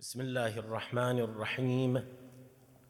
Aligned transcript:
بسم 0.00 0.20
الله 0.20 0.58
الرحمن 0.58 1.18
الرحيم 1.18 2.04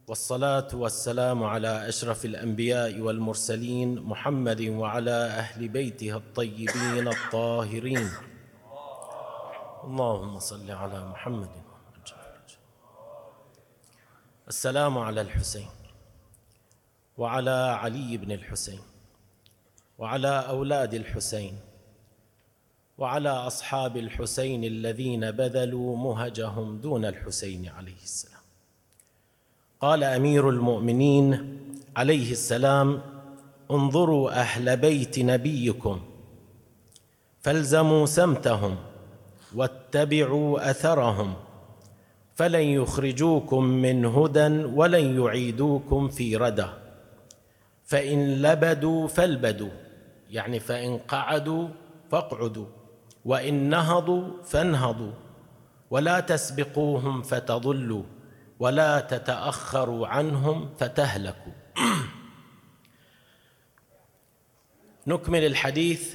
والصلاة 0.08 0.68
والسلام 0.72 1.44
على 1.44 1.88
أشرف 1.88 2.24
الأنبياء 2.24 3.00
والمرسلين 3.00 4.00
محمد 4.00 4.60
وعلى 4.60 5.10
أهل 5.10 5.68
بيته 5.68 6.16
الطيبين 6.16 7.08
الطاهرين. 7.08 8.10
اللهم 9.84 10.38
صل 10.38 10.70
على 10.70 11.04
محمد 11.04 11.50
السلام 14.48 14.98
على 14.98 15.20
الحسين 15.20 15.68
وعلى 17.18 17.76
علي 17.80 18.16
بن 18.16 18.32
الحسين 18.32 18.80
وعلى 19.98 20.44
أولاد 20.48 20.94
الحسين 20.94 21.60
وعلى 22.98 23.28
أصحاب 23.28 23.96
الحسين 23.96 24.64
الذين 24.64 25.30
بذلوا 25.30 25.96
مهجهم 25.96 26.78
دون 26.78 27.04
الحسين 27.04 27.68
عليه 27.68 28.02
السلام. 28.02 28.40
قال 29.80 30.04
أمير 30.04 30.50
المؤمنين 30.50 31.58
عليه 31.96 32.32
السلام 32.32 33.00
انظروا 33.70 34.30
أهل 34.30 34.76
بيت 34.76 35.18
نبيكم 35.18 36.00
فالزموا 37.40 38.06
سمتهم 38.06 38.76
واتبعوا 39.54 40.70
أثرهم 40.70 41.34
فلن 42.34 42.60
يخرجوكم 42.62 43.64
من 43.64 44.04
هدى 44.04 44.64
ولن 44.64 45.22
يعيدوكم 45.22 46.08
في 46.08 46.36
ردى 46.36 46.66
فإن 47.84 48.42
لبدوا 48.42 49.08
فالبدوا 49.08 49.70
يعني 50.30 50.60
فإن 50.60 50.98
قعدوا 50.98 51.68
فاقعدوا. 52.10 52.77
وإن 53.28 53.68
نهضوا 53.68 54.42
فانهضوا 54.44 55.12
ولا 55.90 56.20
تسبقوهم 56.20 57.22
فتضلوا 57.22 58.02
ولا 58.58 59.00
تتأخروا 59.00 60.06
عنهم 60.06 60.74
فتهلكوا. 60.78 61.52
نكمل 65.06 65.44
الحديث 65.44 66.14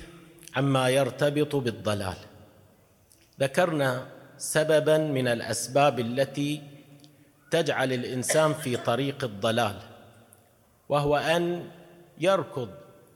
عما 0.56 0.90
يرتبط 0.90 1.56
بالضلال. 1.56 2.18
ذكرنا 3.40 4.08
سببا 4.38 4.98
من 4.98 5.28
الأسباب 5.28 6.00
التي 6.00 6.62
تجعل 7.52 7.94
الإنسان 7.94 8.54
في 8.54 8.78
طريق 8.78 9.24
الضلال 9.24 9.80
وهو 10.90 11.18
أن 11.18 11.70
يركض 12.18 12.70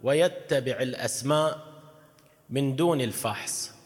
ويتبع 0.04 0.78
الأسماء 0.82 1.60
من 2.50 2.76
دون 2.76 3.02
الفحص. 3.02 3.77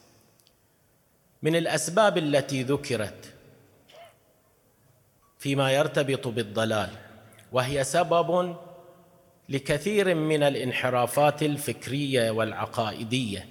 من 1.44 1.56
الأسباب 1.56 2.17
التي 2.17 2.64
ذكرت 2.64 3.34
فيما 5.39 5.72
يرتبط 5.72 6.28
بالضلال 6.28 6.89
وهي 7.52 7.83
سبب 7.83 8.56
لكثير 9.50 10.16
من 10.16 10.44
الانحرافات 10.44 11.44
الفكرية 11.44 12.31
والعقائدية. 12.31 13.48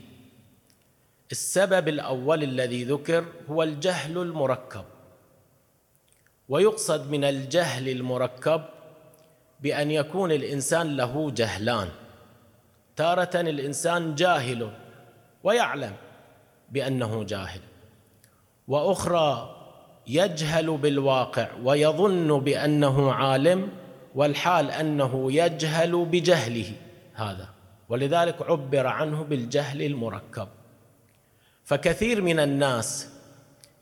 السبب 1.32 1.88
الأول 1.88 2.42
الذي 2.42 2.84
ذكر 2.84 3.24
هو 3.48 3.62
الجهل 3.62 4.18
المركب. 4.18 4.84
ويقصد 6.48 7.10
من 7.10 7.24
الجهل 7.24 7.88
المركب 7.88 8.64
بأن 9.60 9.90
يكون 9.90 10.32
الإنسان 10.32 10.96
له 10.96 11.30
جهلان. 11.30 11.88
تارة 12.96 13.40
الإنسان 13.40 14.14
جاهل 14.14 14.72
ويعلم 15.44 15.96
بأنه 16.70 17.24
جاهل. 17.24 17.60
وأخرى 18.70 19.56
يجهل 20.06 20.76
بالواقع 20.76 21.48
ويظن 21.64 22.40
بأنه 22.40 23.12
عالم 23.12 23.68
والحال 24.14 24.70
أنه 24.70 25.32
يجهل 25.32 26.04
بجهله 26.04 26.72
هذا. 27.14 27.48
ولذلك 27.88 28.42
عبر 28.42 28.86
عنه 28.86 29.22
بالجهل 29.22 29.82
المركب. 29.82 30.48
فكثير 31.64 32.22
من 32.22 32.40
الناس 32.40 33.08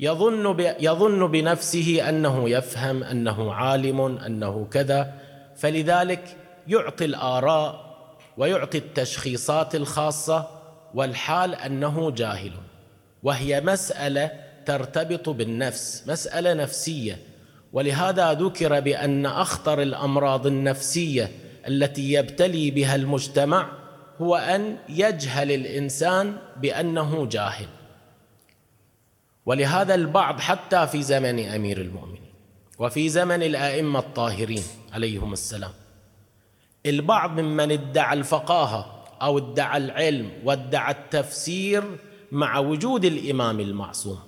يظن 0.00 0.74
يظن 0.80 1.30
بنفسه 1.30 2.08
أنه 2.08 2.50
يفهم 2.50 3.04
أنه 3.04 3.52
عالم 3.52 4.00
أنه 4.00 4.66
كذا. 4.70 5.14
فلذلك 5.56 6.36
يعطي 6.68 7.04
الآراء 7.04 7.96
ويعطي 8.36 8.78
التشخيصات 8.78 9.74
الخاصة 9.74 10.48
والحال 10.94 11.54
أنه 11.54 12.10
جاهل. 12.10 12.52
وهي 13.22 13.60
مسألة 13.60 14.47
ترتبط 14.68 15.28
بالنفس 15.28 16.04
مسألة 16.06 16.54
نفسية. 16.54 17.18
ولهذا 17.72 18.32
ذكر 18.32 18.80
بأن 18.80 19.26
أخطر 19.26 19.82
الأمراض 19.82 20.46
النفسية 20.46 21.30
التي 21.68 22.12
يبتلي 22.12 22.70
بها 22.70 22.94
المجتمع 22.94 23.68
هو 24.20 24.36
أن 24.36 24.76
يجهل 24.88 25.52
الإنسان 25.52 26.36
بأنه 26.56 27.26
جاهل. 27.26 27.66
ولهذا 29.46 29.94
البعض 29.94 30.40
حتى 30.40 30.86
في 30.86 31.02
زمن 31.02 31.48
أمير 31.48 31.80
المؤمنين 31.80 32.32
وفي 32.78 33.08
زمن 33.08 33.42
الأئمة 33.42 33.98
الطاهرين 33.98 34.62
عليهم 34.92 35.32
السلام 35.32 35.72
البعض 36.86 37.40
ممن 37.40 37.72
ادعى 37.72 38.18
الفقاهة 38.18 39.04
أو 39.22 39.38
ادعى 39.38 39.76
العلم 39.76 40.30
وادعى 40.44 40.92
التفسير 40.92 41.84
مع 42.32 42.58
وجود 42.58 43.04
الإمام 43.04 43.60
المعصوم. 43.60 44.27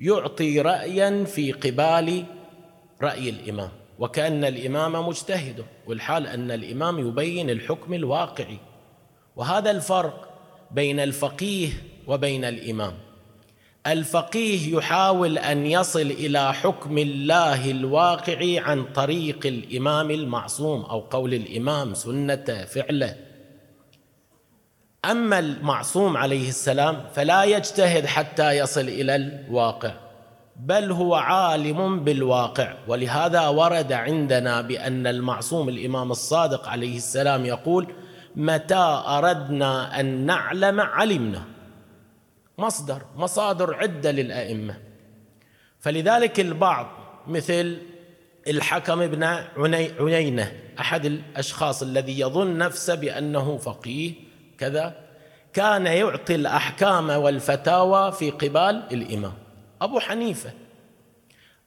يعطي 0.00 0.60
رايا 0.60 1.24
في 1.24 1.52
قبال 1.52 2.24
رأي 3.02 3.28
الإمام. 3.28 3.70
وكأن 3.98 4.44
الإمام 4.44 5.08
مجتهد 5.08 5.64
والحال 5.86 6.26
أن 6.26 6.50
الإمام 6.50 7.08
يبين 7.08 7.50
الحكم 7.50 7.94
الواقعي. 7.94 8.58
وهذا 9.36 9.70
الفرق 9.70 10.30
بين 10.70 11.00
الفقيه 11.00 11.68
وبين 12.06 12.44
الإمام. 12.44 12.94
الفقيه 13.86 14.76
يحاول 14.76 15.38
أن 15.38 15.66
يصل 15.66 16.00
إلى 16.00 16.54
حكم 16.54 16.98
الله 16.98 17.70
الواقعي 17.70 18.58
عن 18.58 18.84
طريق 18.84 19.46
الإمام 19.46 20.10
المعصوم 20.10 20.82
أو 20.82 21.00
قول 21.00 21.34
الإمام 21.34 21.94
سنته 21.94 22.64
فعله. 22.64 23.16
أما 25.04 25.38
المعصوم 25.38 26.16
عليه 26.16 26.48
السلام 26.48 27.04
فلا 27.14 27.44
يجتهد 27.44 28.06
حتى 28.06 28.50
يصل 28.50 28.80
إلى 28.80 29.16
الواقع 29.16 29.92
بل 30.56 30.92
هو 30.92 31.14
عالم 31.14 32.04
بالواقع. 32.04 32.74
ولهذا 32.88 33.48
ورد 33.48 33.92
عندنا 33.92 34.60
بأن 34.60 35.06
المعصوم 35.06 35.68
الإمام 35.68 36.10
الصادق 36.10 36.68
عليه 36.68 36.96
السلام 36.96 37.46
يقول 37.46 37.94
متى 38.36 39.02
أردنا 39.06 40.00
أن 40.00 40.26
نعلم 40.26 40.80
علمنا؟ 40.80 41.42
مصدر 42.58 43.02
مصادر 43.16 43.74
عدة 43.74 44.10
للأئمة. 44.10 44.76
فلذلك 45.78 46.40
البعض 46.40 46.86
مثل 47.26 47.78
الحكم 48.48 49.06
بن 49.06 49.24
عيينة 50.00 50.52
أحد 50.80 51.04
الأشخاص 51.04 51.82
الذي 51.82 52.20
يظن 52.20 52.58
نفسه 52.58 52.94
بأنه 52.94 53.56
فقيه 53.56 54.29
كذا 54.60 54.94
كان 55.52 55.86
يعطي 55.86 56.34
الأحكام 56.34 57.10
والفتاوى 57.10 58.12
في 58.12 58.30
قبال 58.30 58.82
الإمام. 58.92 59.32
أبو 59.82 60.00
حنيفة 60.00 60.50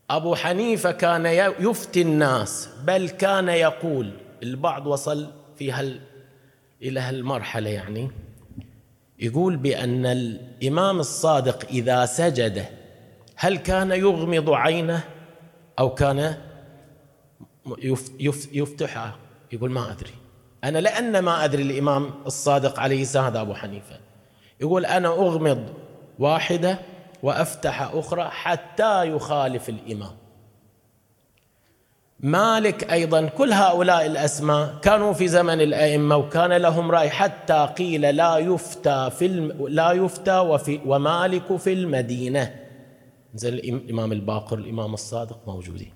أبو 0.10 0.36
حنيفة 0.36 0.92
كان 0.92 1.26
يفتي 1.60 2.02
الناس 2.02 2.70
بل 2.84 3.10
كان 3.10 3.50
يقول 3.50 4.12
البعض 4.44 4.88
وصل 4.88 5.32
في 5.56 5.72
هال 5.72 6.00
إلى 6.82 7.00
هالمرحلة 7.00 7.70
يعني 7.70 8.12
يقول 9.20 9.58
بأن 9.58 10.06
الإمام 10.06 11.00
الصادق 11.00 11.66
إذا 11.66 12.06
سجد 12.06 12.66
هل 13.36 13.58
كان 13.58 13.92
يغمض 13.92 14.50
عينه 14.50 15.04
أو 15.80 15.94
كان 15.94 16.38
يفتحها 18.52 19.16
يقول 19.52 19.72
ما 19.72 19.92
أدري. 19.92 20.23
أنا 20.64 20.78
لأن 20.78 21.20
ما 21.20 21.44
أدري 21.44 21.64
الإمام 21.64 22.12
الصادق 22.26 22.80
عليه 22.80 23.02
السلام 23.02 23.26
هذا 23.26 23.42
أبو 23.42 23.54
حنيفة. 23.54 24.00
يقول 24.62 24.86
أنا 24.86 25.08
أغمض 25.08 25.64
واحدة 26.20 26.80
وأفتح 27.24 27.82
أخرى 27.82 28.24
حتى 28.24 29.04
يخالف 29.08 29.70
الإمام. 29.70 30.12
مالك 32.20 32.92
أيضا 32.92 33.26
كل 33.28 33.54
هؤلاء 33.54 34.06
الأسماء 34.06 34.76
كانوا 34.82 35.14
في 35.14 35.28
زمن 35.28 35.62
الأئمة 35.62 36.18
وكان 36.18 36.54
لهم 36.54 36.92
رأي 36.92 37.10
حتى 37.10 37.70
قيل 37.78 38.02
لا 38.02 38.38
يفتى 38.38 39.10
في 39.18 39.26
الم... 39.26 39.68
لا 39.68 39.92
يفتى 39.92 40.38
وفي 40.40 40.80
ومالك 40.86 41.56
في 41.56 41.74
المدينة. 41.74 42.56
زي 43.36 43.50
الإمام 43.50 44.12
الباقر 44.12 44.58
الإمام 44.58 44.94
الصادق 44.94 45.40
موجودين. 45.48 45.94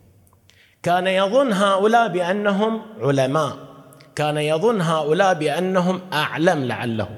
كان 0.83 1.07
يظن 1.07 1.53
هؤلاء 1.53 2.07
بأنهم 2.07 2.81
علماء. 2.99 3.57
كان 4.17 4.37
يظن 4.37 4.81
هؤلاء 4.81 5.33
بأنهم 5.33 6.01
أعلم 6.13 6.65
لعله 6.65 7.09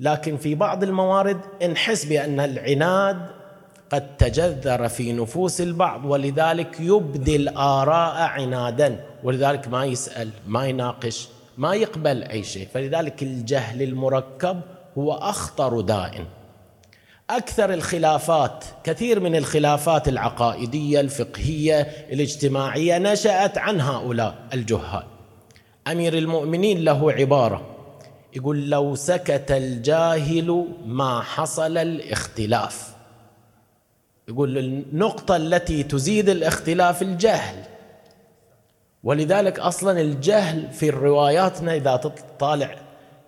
لكن 0.00 0.36
في 0.36 0.54
بعض 0.54 0.82
الموارد 0.82 1.40
انحس 1.62 2.04
بأن 2.04 2.40
العناد 2.40 3.26
قد 3.90 4.16
تجذر 4.16 4.88
في 4.88 5.12
نفوس 5.12 5.60
البعض 5.60 6.04
ولذلك 6.04 6.80
يبدي 6.80 7.36
الآراء 7.36 8.22
عنادا 8.22 9.00
ولذلك 9.24 9.68
ما 9.68 9.84
يسأل 9.84 10.30
ما 10.46 10.66
يناقش 10.66 11.28
ما 11.58 11.74
يقبل 11.74 12.22
أي 12.22 12.42
شيء. 12.42 12.68
فلذلك 12.74 13.22
الجهل 13.22 13.82
المركب 13.82 14.60
هو 14.98 15.12
أخطر 15.12 15.80
داء. 15.80 16.24
أكثر 17.30 17.74
الخلافات 17.74 18.64
كثير 18.84 19.20
من 19.20 19.36
الخلافات 19.36 20.08
العقائدية 20.08 21.00
الفقهية 21.00 21.80
الاجتماعية 22.12 22.98
نشأت 22.98 23.58
عن 23.58 23.80
هؤلاء 23.80 24.34
الجهال. 24.54 25.19
أمير 25.86 26.18
المؤمنين 26.18 26.84
له 26.84 27.12
عبارة. 27.12 27.76
يقول 28.36 28.70
لو 28.70 28.94
سكت 28.94 29.50
الجاهل 29.50 30.66
ما 30.86 31.20
حصل 31.20 31.78
الاختلاف. 31.78 32.94
يقول 34.28 34.58
النقطة 34.58 35.36
التي 35.36 35.82
تزيد 35.82 36.28
الاختلاف 36.28 37.02
الجهل. 37.02 37.64
ولذلك 39.04 39.58
أصلا 39.58 40.00
الجهل 40.00 40.70
في 40.72 40.90
رواياتنا 40.90 41.74
إذا 41.74 41.96
تطالع 41.96 42.76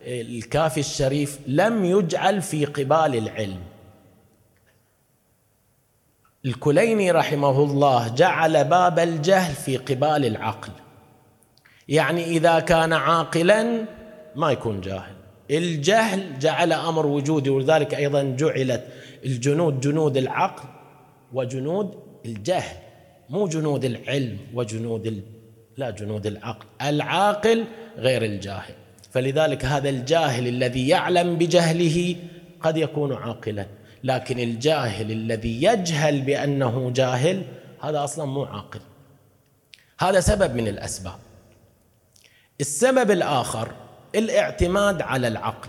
الكافي 0.07 0.81
الشريف 0.81 1.39
لم 1.47 1.85
يجعل 1.85 2.43
في 2.43 2.65
قبال 2.65 3.17
العلم. 3.17 3.61
الكليني 6.45 7.11
رحمه 7.11 7.63
الله 7.63 8.09
جعل 8.09 8.65
باب 8.65 8.99
الجهل 8.99 9.55
في 9.55 9.77
قبال 9.77 10.25
العقل. 10.27 10.73
يعني 11.89 12.25
إذا 12.25 12.61
كان 12.61 12.93
عاقلا 12.93 13.85
ما 14.37 14.51
يكون 14.51 14.81
جاهل. 14.81 15.15
الجهل 15.51 16.39
جعل 16.39 16.73
أمر 16.73 17.07
وجودي 17.07 17.51
ولذلك 17.51 17.95
أيضا 17.95 18.23
جعلت 18.23 18.85
الجنود 19.25 19.81
جنود 19.81 20.17
العقل 20.17 20.69
وجنود 21.33 21.95
الجهل 22.27 22.77
مو 23.31 23.47
جنود 23.49 23.85
العلم 23.85 24.39
وجنود 24.55 25.07
ال... 25.07 25.21
لا 25.77 25.91
جنود 25.91 26.27
العقل. 26.27 26.67
العاقل 26.83 27.65
غير 27.97 28.25
الجاهل. 28.25 28.75
فلذلك 29.11 29.65
هذا 29.65 29.89
الجاهل 29.89 30.49
الذي 30.49 30.89
يعلم 30.89 31.37
بجهله 31.37 32.17
قد 32.61 32.77
يكون 32.77 33.13
عاقلا. 33.13 33.67
لكن 34.05 34.39
الجاهل 34.39 35.13
الذي 35.13 35.63
يجهل 35.63 36.23
بأنه 36.23 36.91
جاهل 36.91 37.43
هذا 37.81 38.05
أصلا 38.05 38.25
مو 38.25 38.45
عاقل. 38.45 38.81
هذا 40.01 40.21
سبب 40.21 40.55
من 40.55 40.69
الأسباب. 40.69 41.19
السبب 42.63 43.11
الآخر 43.11 43.69
الاعتماد 44.15 45.03
على 45.03 45.29
العقل. 45.29 45.69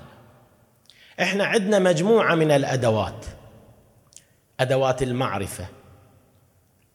إحنا 1.22 1.46
عندنا 1.46 1.80
مجموعة 1.80 2.36
من 2.36 2.52
الأدوات 2.52 3.26
أدوات 4.60 5.04
المعرفة. 5.04 5.66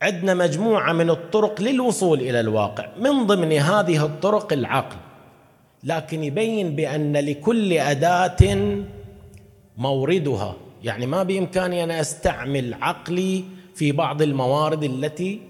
عندنا 0.03 0.35
مجموعة 0.35 0.93
من 0.93 1.11
الطرق 1.11 1.61
للوصول 1.61 2.21
إلى 2.21 2.41
الواقع 2.41 2.89
من 2.99 3.27
ضمن 3.27 3.53
هذه 3.53 4.05
الطرق 4.05 4.53
العقل. 4.53 4.97
لكن 5.85 6.25
يبين 6.25 6.77
بأن 6.77 7.17
لكل 7.17 7.73
أداة 7.73 8.57
موردها 9.77 10.57
يعني 10.85 11.07
ما 11.07 11.23
بإمكاني 11.23 11.85
أنا 11.85 12.01
أستعمل 12.01 12.75
عقلي 12.75 13.45
في 13.75 13.93
بعض 13.93 14.23
الموارد 14.23 14.85
التي 14.85 15.41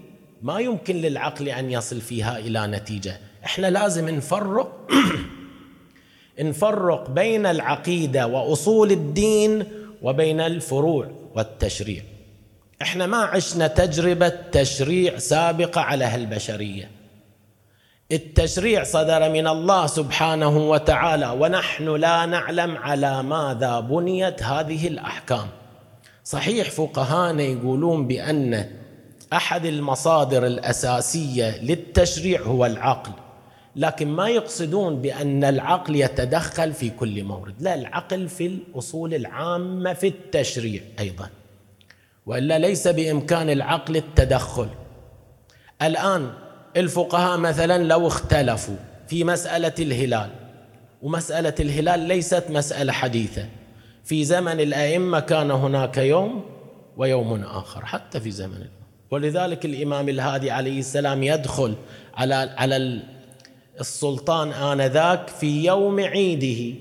ما 0.41 0.59
يمكن 0.59 0.95
للعقل 0.95 1.49
أن 1.49 1.71
يصل 1.71 2.01
فيها 2.01 2.39
إلى 2.39 2.67
نتيجة. 2.67 3.28
إحنا 3.45 3.67
لازم 3.67 4.09
نفرق. 4.09 4.89
نفرق 6.39 7.09
بين 7.09 7.45
العقيدة 7.45 8.27
وأصول 8.27 8.91
الدين 8.91 9.63
وبين 10.01 10.41
الفروع 10.41 11.11
والتشريع. 11.35 12.03
إحنا 12.81 13.05
ما 13.07 13.17
عشنا 13.17 13.67
تجربة 13.67 14.29
تشريع 14.29 15.17
سابقة 15.17 15.81
على 15.81 16.05
هالبشرية. 16.05 16.91
التشريع 18.11 18.83
صدر 18.83 19.29
من 19.29 19.47
الله 19.47 19.87
سبحانه 19.87 20.69
وتعالى 20.69 21.29
ونحن 21.39 21.95
لا 21.95 22.25
نعلم 22.25 22.77
على 22.77 23.23
ماذا 23.23 23.79
بنيت 23.79 24.43
هذه 24.43 24.87
الأحكام. 24.87 25.47
صحيح 26.23 26.69
فقهانا 26.71 27.43
يقولون 27.43 28.07
بأن 28.07 28.71
أحد 29.33 29.65
المصادر 29.65 30.45
الأساسية 30.45 31.61
للتشريع 31.61 32.41
هو 32.41 32.65
العقل. 32.65 33.11
لكن 33.75 34.07
ما 34.07 34.29
يقصدون 34.29 35.01
بأن 35.01 35.43
العقل 35.43 35.95
يتدخل 35.95 36.73
في 36.73 36.89
كل 36.89 37.23
مورد. 37.23 37.53
لا 37.59 37.75
العقل 37.75 38.27
في 38.27 38.45
الأصول 38.45 39.13
العامة 39.13 39.93
في 39.93 40.07
التشريع 40.07 40.81
أيضا. 40.99 41.29
وإلا 42.25 42.59
ليس 42.59 42.87
بإمكان 42.87 43.49
العقل 43.49 43.97
التدخل. 43.97 44.67
الآن 45.81 46.31
الفقهاء 46.77 47.37
مثلا 47.37 47.83
لو 47.83 48.07
اختلفوا 48.07 48.75
في 49.07 49.23
مسألة 49.23 49.73
الهلال 49.79 50.29
ومسألة 51.01 51.55
الهلال 51.59 51.99
ليست 51.99 52.43
مسألة 52.49 52.91
حديثة. 52.91 53.45
في 54.03 54.23
زمن 54.23 54.59
الأئمة 54.59 55.19
كان 55.19 55.51
هناك 55.51 55.97
يوم 55.97 56.45
ويوم 56.97 57.43
آخر 57.43 57.85
حتى 57.85 58.19
في 58.19 58.31
زمن 58.31 58.65
ولذلك 59.11 59.65
الإمام 59.65 60.09
الهادي 60.09 60.51
عليه 60.51 60.79
السلام 60.79 61.23
يدخل 61.23 61.75
على 62.15 62.35
على 62.57 63.01
السلطان 63.79 64.51
آنذاك 64.51 65.27
في 65.27 65.65
يوم 65.65 65.99
عيده. 65.99 66.79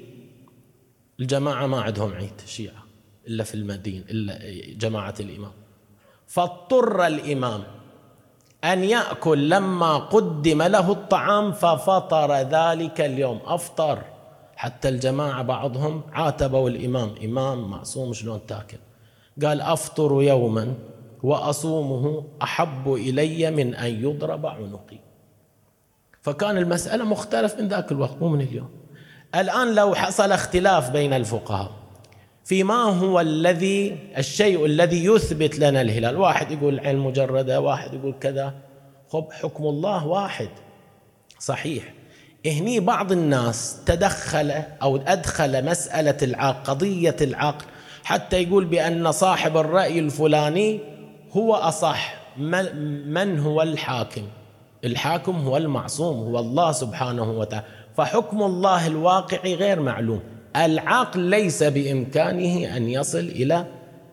الجماعة 1.20 1.66
ما 1.66 1.80
عندهم 1.80 2.12
عيد 2.12 2.32
الشيعة 2.44 2.84
إلا 3.28 3.44
في 3.44 3.54
المدينة 3.54 4.04
إلا 4.10 4.38
جماعة 4.74 5.14
الإمام. 5.20 5.52
فاضطر 6.26 7.06
الإمام 7.06 7.62
أن 8.64 8.84
يأكل 8.84 9.48
لما 9.48 9.96
قدم 9.96 10.62
له 10.62 10.92
الطعام 10.92 11.52
ففطر 11.52 12.34
ذلك 12.34 13.00
اليوم. 13.00 13.40
أفطر. 13.44 14.02
حتى 14.56 14.88
الجماعة 14.88 15.42
بعضهم 15.42 16.02
عاتبوا 16.12 16.70
الإمام. 16.70 17.14
إمام 17.24 17.70
معصوم 17.70 18.12
شلون 18.12 18.40
تاكل؟ 18.46 18.78
قال 19.42 19.60
أفطر 19.60 20.22
يوما 20.22 20.74
وأصومه 21.22 22.24
أحب 22.42 22.92
إلي 22.92 23.50
من 23.50 23.74
أن 23.74 24.04
يضرب 24.04 24.46
عنقي. 24.46 25.07
فكان 26.28 26.58
المسألة 26.58 27.04
مختلف 27.04 27.54
من 27.60 27.68
ذاك 27.68 27.92
الوقت 27.92 28.16
مو 28.20 28.28
من 28.28 28.40
اليوم. 28.40 28.68
الآن 29.34 29.74
لو 29.74 29.94
حصل 29.94 30.32
اختلاف 30.32 30.90
بين 30.90 31.12
الفقهاء 31.12 31.70
فيما 32.44 32.74
هو 32.74 33.20
الذي 33.20 33.96
الشيء 34.18 34.66
الذي 34.66 35.04
يثبت 35.04 35.58
لنا 35.58 35.80
الهلال؟ 35.80 36.16
واحد 36.16 36.50
يقول 36.50 36.74
العين 36.74 36.98
مجردة 36.98 37.60
واحد 37.60 37.94
يقول 37.94 38.14
كذا. 38.20 38.54
خب 39.08 39.32
حكم 39.32 39.64
الله 39.64 40.06
واحد. 40.06 40.48
صحيح. 41.38 41.94
هني 42.46 42.80
بعض 42.80 43.12
الناس 43.12 43.76
تدخل 43.86 44.50
أو 44.82 44.96
أدخل 44.96 45.64
مسألة 45.64 46.16
العقل 46.22 46.62
قضية 46.64 47.16
العقل 47.20 47.64
حتى 48.04 48.42
يقول 48.42 48.64
بأن 48.64 49.12
صاحب 49.12 49.56
الرأي 49.56 49.98
الفلاني 49.98 50.80
هو 51.32 51.54
أصح. 51.54 52.14
من 53.06 53.40
هو 53.40 53.62
الحاكم؟ 53.62 54.22
الحاكم 54.84 55.36
هو 55.36 55.56
المعصوم 55.56 56.16
هو 56.16 56.38
الله 56.38 56.72
سبحانه 56.72 57.30
وتعالى. 57.30 57.66
فحكم 57.96 58.42
الله 58.42 58.86
الواقعي 58.86 59.54
غير 59.54 59.80
معلوم. 59.80 60.20
العقل 60.56 61.20
ليس 61.20 61.62
بإمكانه 61.62 62.76
أن 62.76 62.88
يصل 62.88 63.18
إلى 63.18 63.66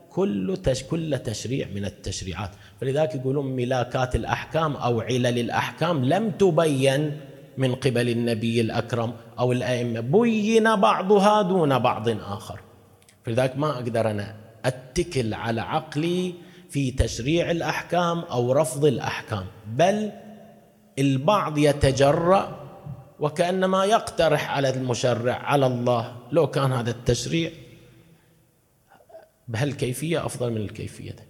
كل 0.10 0.57
تش 0.63 0.84
كل 0.84 1.17
تشريع 1.17 1.67
من 1.75 1.86
التشريعات. 1.86 2.50
فلذلك 2.81 3.15
يقولون 3.15 3.45
ملاكات 3.45 4.15
الأحكام 4.15 4.75
أو 4.75 5.01
علل 5.01 5.39
الأحكام 5.39 6.05
لم 6.05 6.31
تبين 6.31 7.19
من 7.57 7.75
قبل 7.75 8.10
النبي 8.10 8.62
الأكرم 8.62 9.13
أو 9.39 9.51
الأئمة. 9.51 10.00
بين 10.00 10.75
بعضها 10.75 11.41
دون 11.41 11.79
بعض 11.79 12.10
آخر. 12.10 12.60
فلذلك 13.24 13.57
ما 13.57 13.69
أقدر 13.69 14.12
أنا 14.12 14.36
أتكل 14.65 15.34
على 15.34 15.62
عقلي 15.62 16.34
في 16.69 16.91
تشريع 16.91 17.51
الأحكام 17.51 18.19
أو 18.19 18.51
رفض 18.51 18.86
الأحكام. 18.86 19.45
بل 19.67 20.12
البعض 20.99 21.57
يتجرأ 21.57 22.59
وكأنما 23.19 23.85
يقترح 23.85 24.51
على 24.51 24.69
المشرع 24.69 25.33
على 25.33 25.67
الله. 25.67 26.15
لو 26.31 26.47
كان 26.47 26.71
هذا 26.71 26.91
التشريع 26.91 27.51
بهالكيفية 29.47 30.25
أفضل 30.25 30.51
من 30.51 30.57
الكيفية 30.57 31.11
دي. 31.11 31.23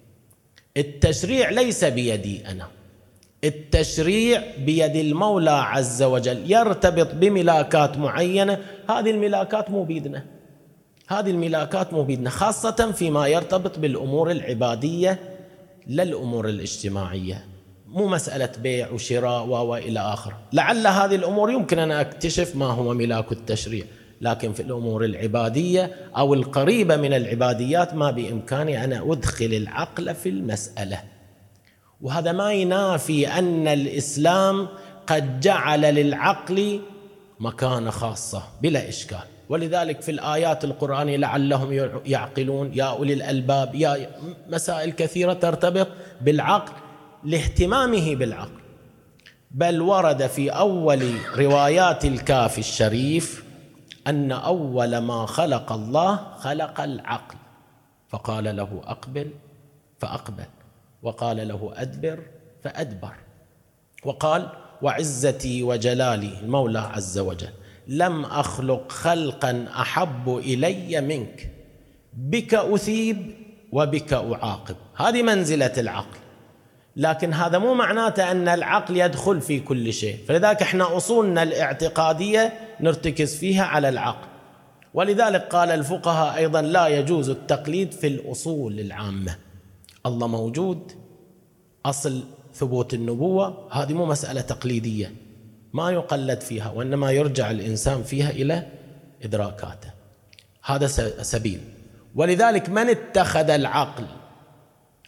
التشريع 0.78 1.50
ليس 1.50 1.84
بيدي 1.84 2.48
أنا. 2.48 2.68
التشريع 3.44 4.44
بيد 4.58 4.96
المولى 4.96 5.52
عز 5.52 6.04
وجل. 6.04 6.52
يرتبط 6.52 7.16
بملاكات 7.16 7.98
معينة. 7.98 8.62
هذه 8.90 9.12
الملاكات 9.12 9.70
مو 9.70 9.84
بيدنا. 9.84 10.26
هذه 11.08 11.32
الملاكات 11.32 11.94
مو 11.94 12.04
بيدنا 12.04 12.30
خاصة 12.30 12.92
فيما 12.92 13.28
يرتبط 13.28 13.80
بالأمور 13.80 14.32
العبادية 14.32 15.20
لا 15.88 16.04
الأمور 16.04 16.50
الاجتماعية. 16.50 17.55
مو 17.96 18.08
مسألة 18.08 18.50
بيع 18.64 18.90
وشراء 18.90 19.46
وإلى 19.46 20.00
آخره 20.00 20.38
لعل 20.54 20.88
هذه 20.88 21.16
الأمور 21.16 21.52
يمكن 21.52 21.80
أن 21.80 21.92
أكتشف 21.92 22.56
ما 22.56 22.66
هو 22.66 22.94
ملاك 22.94 23.32
التشريع. 23.32 23.86
لكن 24.22 24.54
في 24.54 24.62
الأمور 24.62 25.06
العبادية 25.06 25.92
أو 26.18 26.34
القريبة 26.34 26.96
من 26.96 27.14
العباديات 27.14 27.94
ما 27.94 28.12
بإمكاني 28.12 28.84
أن 28.84 28.94
أدخل 28.94 29.46
العقل 29.46 30.16
في 30.16 30.30
المسألة. 30.30 31.00
وهذا 32.02 32.32
ما 32.32 32.54
ينافي 32.54 33.28
أن 33.28 33.68
الإسلام 33.68 34.68
قد 35.08 35.40
جعل 35.40 35.82
للعقل 35.82 36.82
مكانة 37.40 37.90
خاصة 37.90 38.44
بلا 38.62 38.90
إشكال. 38.90 39.24
ولذلك 39.50 40.02
في 40.02 40.12
الآيات 40.12 40.64
القرآنية 40.64 41.18
لعلهم 41.18 41.90
يعقلون 42.06 42.72
يا 42.74 42.84
أولي 42.84 43.14
الألباب 43.14 43.76
يا 43.76 44.10
مسائل 44.50 44.92
كثيرة 44.92 45.34
ترتبط 45.34 45.88
بالعقل 46.22 46.85
لاهتمامه 47.26 48.16
بالعقل. 48.16 48.62
بل 49.52 49.82
ورد 49.82 50.28
في 50.28 50.50
أول 50.50 51.14
روايات 51.38 52.06
الكافي 52.06 52.58
الشريف 52.58 53.44
أن 54.08 54.32
أول 54.32 54.98
ما 54.98 55.26
خلق 55.26 55.72
الله 55.72 56.16
خلق 56.38 56.82
العقل. 56.82 57.38
فقال 58.10 58.56
له 58.56 58.82
أقبل 58.84 59.32
فأقبل. 60.00 60.46
وقال 61.04 61.48
له 61.48 61.72
أدبر 61.76 62.20
فأدبر. 62.64 63.16
وقال 64.06 64.50
وعزتي 64.82 65.64
وجلالي 65.64 66.40
المولى 66.40 66.80
عز 66.80 67.18
وجل 67.18 67.54
لم 67.88 68.26
أخلق 68.26 68.92
خلقا 68.92 69.68
أحب 69.76 70.38
إلي 70.38 71.02
منك 71.02 71.52
بك 72.14 72.54
أثيب 72.54 73.36
وبك 73.72 74.14
أعاقب. 74.14 74.76
هذه 74.96 75.24
منزلة 75.24 75.74
العقل. 75.78 76.25
لكن 76.98 77.34
هذا 77.34 77.58
مو 77.58 77.74
معناته 77.74 78.32
أن 78.32 78.48
العقل 78.48 78.98
يدخل 78.98 79.42
في 79.42 79.60
كل 79.60 79.94
شيء. 79.94 80.18
فلذلك 80.28 80.62
إحنا 80.62 80.98
أصولنا 80.98 81.44
الاعتقادية 81.44 82.54
نرتكز 82.82 83.36
فيها 83.36 83.64
على 83.64 83.90
العقل. 83.90 84.28
ولذلك 84.94 85.42
قال 85.42 85.72
الفقهاء 85.72 86.38
أيضا 86.38 86.62
لا 86.62 86.88
يجوز 86.88 87.30
التقليد 87.30 87.92
في 87.92 88.08
الأصول 88.08 88.80
العامة. 88.80 89.36
الله 90.06 90.28
موجود 90.28 90.92
أصل 91.86 92.24
ثبوت 92.54 92.94
النبوة 92.94 93.68
هذه 93.72 93.94
مو 93.94 94.06
مسألة 94.06 94.42
تقليدية. 94.42 95.14
ما 95.74 95.92
يقلد 95.92 96.42
فيها 96.42 96.72
وإنما 96.72 97.12
يرجع 97.12 97.52
الإنسان 97.52 98.04
فيها 98.04 98.30
إلى 98.30 98.68
إدراكاته. 99.24 99.90
هذا 100.64 100.88
سبيل. 101.22 101.60
ولذلك 102.16 102.70
من 102.70 102.90
اتخذ 102.90 103.50
العقل 103.50 104.06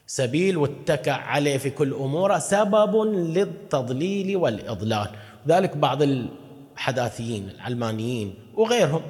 سبيل 0.08 0.58
واتكى 0.58 1.12
عليه 1.12 1.58
في 1.58 1.70
كل 1.70 1.94
أموره 1.94 2.40
سبب 2.40 2.96
للتضليل 3.06 4.38
والإضلال. 4.38 5.10
ذلك 5.48 5.78
بعض 5.78 6.02
الحداثيين 6.02 7.50
العلمانيين 7.50 8.36
وغيرهم 8.56 9.02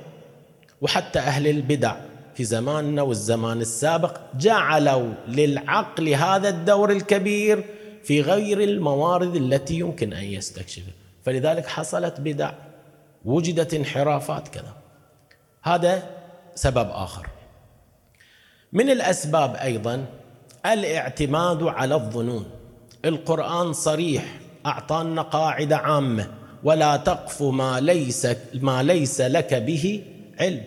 وحتى 0.82 1.20
أهل 1.20 1.48
البدع 1.48 1.96
في 2.36 2.44
زماننا 2.44 3.02
والزمان 3.02 3.62
السابق 3.62 4.18
جعلوا 4.38 5.14
للعقل 5.28 6.10
هذا 6.10 6.50
الدور 6.50 6.92
الكبير 6.92 7.64
في 8.04 8.22
غير 8.22 8.62
الموارد 8.62 9.36
التي 9.36 9.80
يمكن 9.80 10.14
أن 10.14 10.24
يستكشفها 10.24 10.94
فلذلك 11.24 11.68
حصلت 11.68 12.20
بدع 12.20 12.52
وجدت 13.26 13.74
انحرافات 13.74 14.48
كذا. 14.48 14.74
هذا 15.64 16.10
سبب 16.56 16.90
آخر. 16.90 17.28
من 18.74 18.90
الأسباب 18.90 19.56
أيضا 19.56 20.06
الاعتماد 20.74 21.64
على 21.64 21.96
الظنون. 21.96 22.46
القرآن 23.06 23.74
صريح 23.74 24.40
أعطانا 24.66 25.22
قاعدة 25.22 25.78
عامة. 25.78 26.28
ولا 26.64 26.98
تقف 26.98 27.42
ما 27.42 27.80
ليس 27.80 28.28
ما 28.54 28.84
ليس 28.84 29.22
لك 29.22 29.54
به 29.54 30.04
علم. 30.40 30.64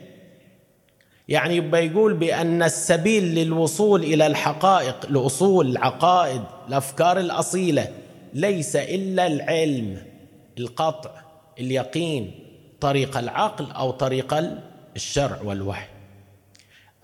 يعني 1.28 1.56
يبقى 1.56 1.86
يقول 1.86 2.14
بأن 2.14 2.62
السبيل 2.62 3.34
للوصول 3.34 4.02
إلى 4.02 4.26
الحقائق 4.26 5.06
الاصول 5.10 5.70
العقائد 5.70 6.42
الأفكار 6.68 7.18
الأصيلة 7.18 7.88
ليس 8.34 8.76
إلا 8.76 9.26
العلم 9.26 10.02
القطع 10.58 11.10
اليقين 11.58 12.30
طريق 12.80 13.18
العقل 13.18 13.70
أو 13.70 13.90
طريق 13.90 14.42
الشرع 14.96 15.38
والوحي. 15.44 15.99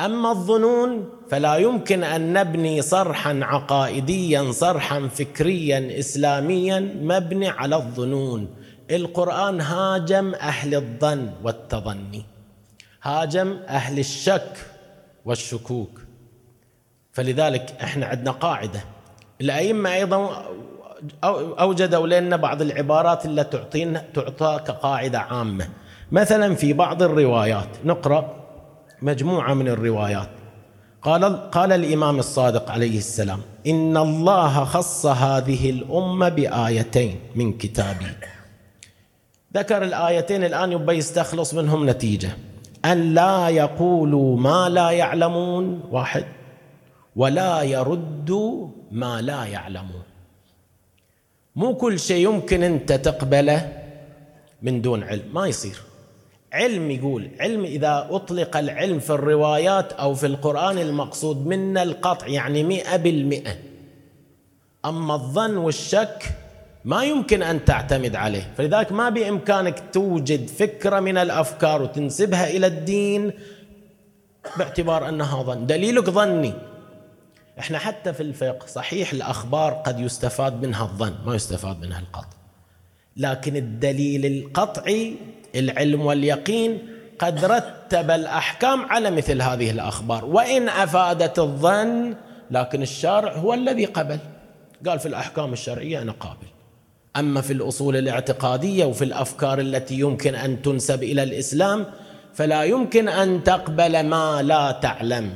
أما 0.01 0.31
الظنون 0.31 1.09
فلا 1.31 1.57
يمكن 1.57 2.05
أن 2.05 2.33
نبني 2.33 2.83
صرحا 2.83 3.41
عقائديا 3.43 4.53
صرحا 4.53 5.09
فكريا 5.09 5.99
اسلاميا 5.99 6.81
مبني 7.03 7.49
على 7.49 7.77
الظنون. 7.77 8.49
القرآن 8.91 9.61
هاجم 9.61 10.35
أهل 10.35 10.75
الظن 10.75 11.31
والتظني 11.43 12.25
هاجم 13.03 13.57
أهل 13.69 13.99
الشك 13.99 14.53
والشكوك. 15.25 16.01
فلذلك 17.13 17.75
إحنا 17.83 18.07
عندنا 18.07 18.31
قاعدة. 18.31 18.85
الأئمة 19.41 19.95
أيضا 19.95 20.47
أوجدوا 21.25 22.07
لنا 22.07 22.37
بعض 22.37 22.63
العبارات 22.63 23.27
التي 23.27 23.59
تعطينا 23.59 24.05
تعطى 24.15 24.61
كقاعده 24.67 25.19
عامة. 25.19 25.69
مثلا 26.13 26.55
في 26.55 26.73
بعض 26.73 27.03
الروايات 27.03 27.69
نقرأ 27.85 28.36
مجموعة 29.03 29.55
من 29.55 29.69
الروايات. 29.69 30.29
قال 31.03 31.51
قال 31.51 31.73
الإمام 31.73 32.19
الصادق 32.19 32.71
عليه 32.71 32.99
السلام 32.99 33.41
إن 33.67 33.97
الله 33.97 34.65
خص 34.65 35.07
هذه 35.07 35.71
الأمة 35.71 36.29
بآيتين 36.29 37.21
من 37.35 37.53
كتابه 37.53 38.17
ذكر 39.55 39.83
الآيتين 39.83 40.45
الآن 40.45 40.73
يبقى 40.73 40.97
يستخلص 40.97 41.55
منهم 41.55 41.91
نتيجة. 41.91 42.37
أن 42.85 43.15
لا 43.15 43.49
يقولوا 43.49 44.37
ما 44.37 44.69
لا 44.69 44.91
يعلمون 44.91 45.81
واحد. 45.91 46.25
ولا 47.17 47.63
يردوا 47.63 48.69
ما 48.91 49.21
لا 49.21 49.45
يعلمون. 49.45 50.03
مو 51.57 51.75
كل 51.75 51.99
شيء 51.99 52.29
يمكن 52.29 52.63
أنت 52.63 52.93
تقبله 52.93 53.73
من 54.63 54.83
دون 54.83 55.03
علم 55.03 55.23
ما 55.35 55.47
يصير. 55.47 55.86
علم 56.53 56.91
يقول 56.91 57.31
علم 57.41 57.65
إذا 57.65 58.09
أطلق 58.11 58.57
العلم 58.57 58.99
في 58.99 59.11
الروايات 59.11 59.93
أو 59.93 60.15
في 60.15 60.27
القرآن 60.27 60.79
المقصود 60.79 61.47
منا 61.47 61.83
القطع 61.83 62.27
يعني 62.27 62.63
مئة 62.63 62.97
بالمئة. 62.97 63.57
أما 64.85 65.15
الظن 65.15 65.57
والشك 65.57 66.23
ما 66.85 67.05
يمكن 67.05 67.43
أن 67.43 67.65
تعتمد 67.65 68.17
عليه. 68.17 68.53
فلذلك 68.57 68.93
ما 68.93 69.09
بإمكانك 69.09 69.83
توجد 69.93 70.49
فكرة 70.49 71.01
من 71.01 71.19
الأفكار 71.19 71.83
وتنسبها 71.83 72.51
إلى 72.51 72.67
الدين 72.67 73.33
باعتبار 74.57 75.09
أنها 75.09 75.43
ظن. 75.43 75.67
دليلك 75.67 76.11
ظني. 76.11 76.53
إحنا 77.59 77.79
حتى 77.79 78.13
في 78.13 78.23
الفقه 78.23 78.67
صحيح 78.67 79.13
الأخبار 79.13 79.73
قد 79.73 80.01
يستفاد 80.01 80.67
منها 80.67 80.83
الظن 80.85 81.15
ما 81.27 81.35
يستفاد 81.35 81.81
منها 81.81 82.01
القطع. 82.01 82.37
لكن 83.17 83.57
الدليل 83.57 84.27
القطعي 84.27 85.17
العلم 85.57 86.07
واليقين 86.07 86.79
قد 87.19 87.45
رتب 87.45 88.11
الأحكام 88.11 88.85
على 88.85 89.11
مثل 89.11 89.43
هذه 89.43 89.71
الأخبار. 89.71 90.25
وإن 90.25 90.69
أفادت 90.69 91.39
الظن 91.39 92.15
لكن 92.51 92.83
الشارع 92.83 93.33
هو 93.33 93.55
الذي 93.55 93.85
قبل. 93.85 94.19
قال 94.87 94.99
في 94.99 95.07
الأحكام 95.07 95.53
الشرعية 95.53 96.03
أنا 96.03 96.13
قابل. 96.13 96.47
أما 97.17 97.41
في 97.41 97.53
الأصول 97.53 97.97
الاعتقادية 97.97 98.85
وفي 98.85 99.05
الأفكار 99.05 99.59
التي 99.61 99.95
يمكن 99.95 100.35
أن 100.35 100.63
تنسب 100.63 101.03
إلى 101.03 101.23
الإسلام 101.23 101.87
فلا 102.35 102.63
يمكن 102.65 103.09
أن 103.09 103.45
تقبل 103.45 104.07
ما 104.07 104.43
لا 104.43 104.73
تعلم 104.73 105.35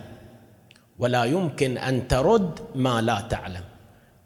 ولا 0.99 1.25
يمكن 1.25 1.79
أن 1.79 2.09
ترد 2.09 2.59
ما 2.75 3.01
لا 3.01 3.21
تعلم. 3.21 3.65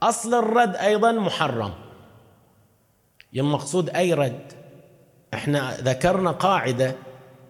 أصل 0.03 0.35
الرد 0.35 0.77
أيضا 0.77 1.13
محرم. 1.13 1.73
المقصود 3.37 3.91
أي 3.91 4.15
رد؟ 4.15 4.53
إحنا 5.35 5.76
ذكرنا 5.81 6.31
قاعدة 6.31 6.95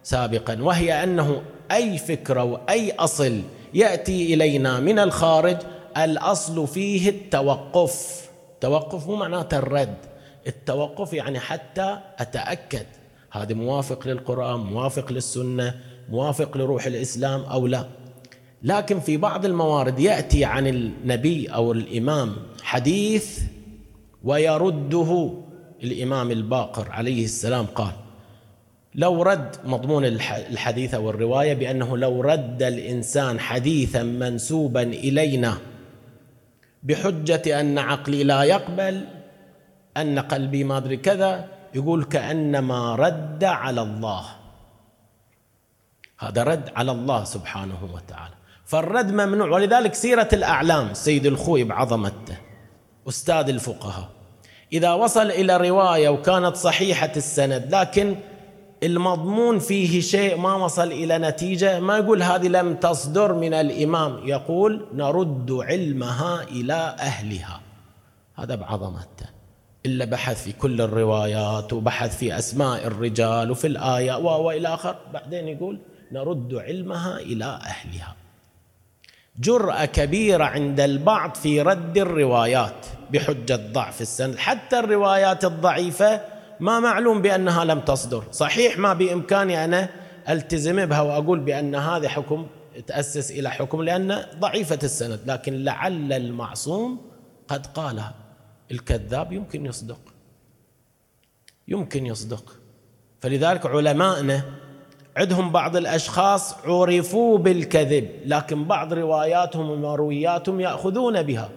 سابقا 0.03 0.61
وهي 0.61 1.03
أنه 1.03 1.41
أي 1.71 1.97
فكره 1.97 2.43
واي 2.43 2.91
أصل 2.91 3.41
يأتي 3.73 4.33
إلينا 4.33 4.79
من 4.79 4.99
الخارج 4.99 5.57
الأصل 5.97 6.67
فيه 6.67 7.09
التوقف. 7.09 8.25
توقف 8.61 9.07
مو 9.07 9.15
معناته 9.15 9.57
الرد 9.57 9.95
التوقف 10.47 11.13
يعني 11.13 11.39
حتى 11.39 11.97
أتأكد. 12.19 12.85
هذا 13.31 13.53
موافق 13.53 14.07
للقرآن 14.07 14.59
موافق 14.59 15.11
للسنة 15.11 15.75
موافق 16.09 16.57
لروح 16.57 16.85
الإسلام 16.85 17.41
أو 17.43 17.67
لا. 17.67 17.85
لكن 18.63 18.99
في 18.99 19.17
بعض 19.17 19.45
الموارد 19.45 19.99
يأتي 19.99 20.45
عن 20.45 20.67
النبي 20.67 21.47
أو 21.47 21.71
الإمام 21.71 22.35
حديث 22.63 23.39
ويرده 24.23 25.33
الإمام 25.83 26.31
الباقر 26.31 26.91
عليه 26.91 27.25
السلام 27.25 27.65
قال 27.65 27.93
لو 28.95 29.21
رد 29.21 29.55
مضمون 29.65 30.05
الحديث 30.05 30.93
أو 30.93 31.09
الرواية 31.09 31.53
بأنه 31.53 31.97
لو 31.97 32.21
رد 32.21 32.63
الإنسان 32.63 33.39
حديثا 33.39 34.03
منسوبا 34.03 34.81
إلينا 34.81 35.57
بحجة 36.83 37.59
أن 37.59 37.77
عقلي 37.77 38.23
لا 38.23 38.43
يقبل 38.43 39.07
أن 39.97 40.19
قلبي 40.19 40.63
ما 40.63 40.77
أدري 40.77 40.97
كذا 40.97 41.47
يقول 41.75 42.03
كأنما 42.03 42.95
رد 42.95 43.43
على 43.43 43.81
الله. 43.81 44.25
هذا 46.19 46.43
رد 46.43 46.69
على 46.75 46.91
الله 46.91 47.23
سبحانه 47.23 47.89
وتعالى. 47.93 48.33
فالرد 48.65 49.11
ممنوع 49.11 49.49
ولذلك 49.49 49.93
سيرة 49.93 50.29
الأعلام 50.33 50.93
سيد 50.93 51.25
الخوي 51.25 51.63
بعظمته 51.63 52.37
أستاذ 53.07 53.49
الفقهاء. 53.49 54.09
إذا 54.73 54.93
وصل 54.93 55.31
إلى 55.31 55.57
رواية 55.57 56.09
وكانت 56.09 56.55
صحيحة 56.55 57.11
السند 57.17 57.75
لكن 57.75 58.15
المضمون 58.83 59.59
فيه 59.59 60.01
شيء 60.01 60.37
ما 60.37 60.55
وصل 60.55 60.91
إلى 60.91 61.17
نتيجة 61.17 61.79
ما 61.79 61.97
يقول 61.97 62.23
هذه 62.23 62.47
لم 62.47 62.75
تصدر 62.75 63.33
من 63.33 63.53
الإمام. 63.53 64.27
يقول 64.27 64.87
نرد 64.93 65.51
علمها 65.51 66.43
إلى 66.43 66.95
أهلها. 66.99 67.61
هذا 68.35 68.55
بعظمته. 68.55 69.25
إلا 69.85 70.05
بحث 70.05 70.43
في 70.43 70.51
كل 70.51 70.81
الروايات 70.81 71.73
وبحث 71.73 72.17
في 72.17 72.37
أسماء 72.37 72.87
الرجال 72.87 73.51
وفي 73.51 73.67
الآية 73.67 74.17
وإلى 74.17 74.67
آخر. 74.67 74.95
بعدين 75.13 75.47
يقول 75.47 75.79
نرد 76.11 76.53
علمها 76.55 77.17
إلى 77.17 77.45
أهلها. 77.45 78.15
جرأة 79.39 79.85
كبيرة 79.85 80.43
عند 80.43 80.79
البعض 80.79 81.35
في 81.35 81.61
رد 81.61 81.97
الروايات 81.97 82.85
بحجة 83.11 83.55
ضعف 83.55 84.01
السند. 84.01 84.37
حتى 84.37 84.79
الروايات 84.79 85.45
الضعيفة 85.45 86.21
ما 86.59 86.79
معلوم 86.79 87.21
بأنها 87.21 87.65
لم 87.65 87.79
تصدر. 87.79 88.23
صحيح 88.31 88.77
ما 88.77 88.93
بإمكاني 88.93 89.65
أنا 89.65 89.89
ألتزم 90.29 90.85
بها 90.85 91.01
وأقول 91.01 91.39
بأن 91.39 91.75
هذا 91.75 92.09
حكم 92.09 92.47
تأسس 92.87 93.31
إلى 93.31 93.51
حكم 93.51 93.81
لأن 93.81 94.25
ضعيفة 94.39 94.79
السند 94.83 95.19
لكن 95.25 95.63
لعل 95.63 96.13
المعصوم 96.13 97.01
قد 97.47 97.65
قالها 97.65 98.13
الكذاب 98.71 99.33
يمكن 99.33 99.65
يصدق. 99.65 99.99
يمكن 101.67 102.05
يصدق. 102.05 102.55
فلذلك 103.19 103.65
علمائنا 103.65 104.43
عندهم 105.17 105.51
بعض 105.51 105.75
الأشخاص 105.75 106.55
عرفوا 106.65 107.37
بالكذب 107.37 108.09
لكن 108.25 108.65
بعض 108.65 108.93
رواياتهم 108.93 109.69
ومروياتهم 109.69 110.59
يأخذون 110.59 111.23
بها 111.23 111.49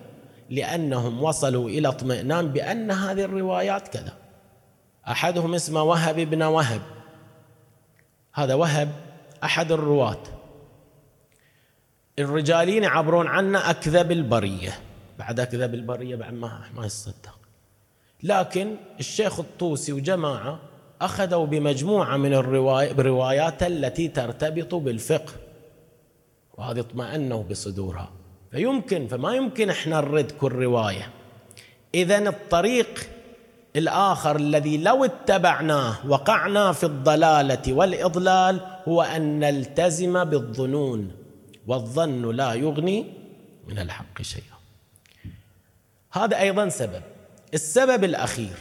لأنهم 0.51 1.23
وصلوا 1.23 1.69
إلى 1.69 1.89
اطمئنان 1.89 2.49
بأن 2.49 2.91
هذه 2.91 3.25
الروايات 3.25 3.89
كذا. 3.89 4.13
أحدهم 5.09 5.55
اسمه 5.55 5.83
وهب 5.83 6.17
بن 6.17 6.43
وهب. 6.43 6.81
هذا 8.35 8.55
وهب 8.55 8.89
أحد 9.45 9.73
الرواة. 9.73 10.23
الرجالين 12.19 12.83
يعبرون 12.83 13.27
عنه 13.27 13.71
أكذب 13.71 14.13
البرية. 14.13 14.81
بعد 15.19 15.41
أكذب 15.41 15.75
البرية 15.75 16.17
بعد 16.17 16.33
ما 16.33 16.61
ما 16.77 16.87
يصدق. 16.87 17.39
لكن 18.23 18.77
الشيخ 19.01 19.41
الطوسي 19.41 19.93
وجماعة 19.93 20.59
أخذوا 21.01 21.47
بمجموعة 21.47 22.17
من 22.17 22.35
الروايات 22.35 23.63
التي 23.63 24.09
ترتبط 24.09 24.75
بالفقه. 24.75 25.33
وهذه 26.59 26.81
اطمأنوا 26.81 27.43
بصدورها. 27.43 28.11
فيمكن 28.51 29.07
فما 29.07 29.35
يمكن 29.35 29.71
إحنا 29.71 30.01
نرد 30.01 30.31
كل 30.31 30.53
رواية. 30.53 31.11
إذا 31.95 32.29
الطريق 32.29 33.09
الآخر 33.77 34.37
الذي 34.37 34.79
لو 34.79 35.05
اتبعناه 35.05 36.07
وقعنا 36.07 36.73
في 36.73 36.85
الضلالة 36.85 37.73
والإضلال 37.73 38.61
هو 38.89 39.03
أن 39.03 39.41
نلتزم 39.41 40.25
بالظنون. 40.25 41.13
والظن 41.67 42.37
لا 42.37 42.55
يغني 42.55 43.07
من 43.69 43.79
الحق 43.79 44.23
شيئا. 44.23 44.59
هذا 46.13 46.41
أيضا 46.41 46.69
سبب. 46.69 47.03
السبب 47.55 48.05
الأخير. 48.05 48.57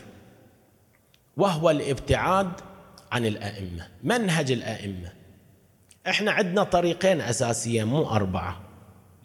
وهو 1.37 1.69
الابتعاد 1.69 2.51
عن 3.11 3.25
الأئمة 3.25 3.87
منهج 4.03 4.51
الأئمة. 4.51 5.13
إحنا 6.07 6.31
عندنا 6.31 6.63
طريقين 6.63 7.21
أساسيين 7.21 7.87
مو 7.87 8.09
أربعة 8.09 8.61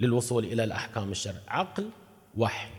للوصول 0.00 0.45
إلى 0.45 0.64
الأحكام 0.64 1.11
الشرعية. 1.11 1.42
عقل 1.49 1.90
وحي. 2.37 2.71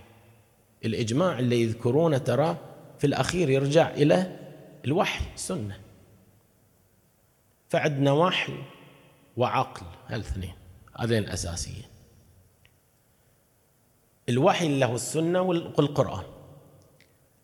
الإجماع 0.85 1.39
اللي 1.39 1.61
يذكرونه 1.61 2.17
ترى 2.17 2.57
في 2.99 3.07
الأخير 3.07 3.49
يرجع 3.49 3.89
إلى 3.89 4.39
الوحي 4.85 5.25
سنة. 5.35 5.79
فعندنا 7.69 8.11
وحي 8.11 8.53
وعقل 9.37 9.85
هالاثنين. 10.07 10.53
هذين 10.99 11.23
الأساسيين. 11.23 11.85
الوحي 14.29 14.65
اللي 14.65 14.85
هو 14.85 14.95
السنة 14.95 15.41
والقرآن. 15.41 16.23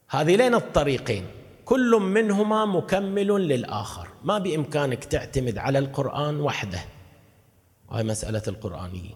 هذين 0.10 0.56
الطريقين. 0.56 1.26
كل 1.70 1.92
منهما 2.02 2.66
مكمل 2.66 3.28
للآخر. 3.28 4.08
ما 4.24 4.38
بإمكانك 4.38 5.04
تعتمد 5.04 5.58
على 5.58 5.80
القرآن 5.80 6.40
وحده. 6.40 6.80
وهي 7.90 8.04
مسألة 8.04 8.42
القرآنيين. 8.48 9.16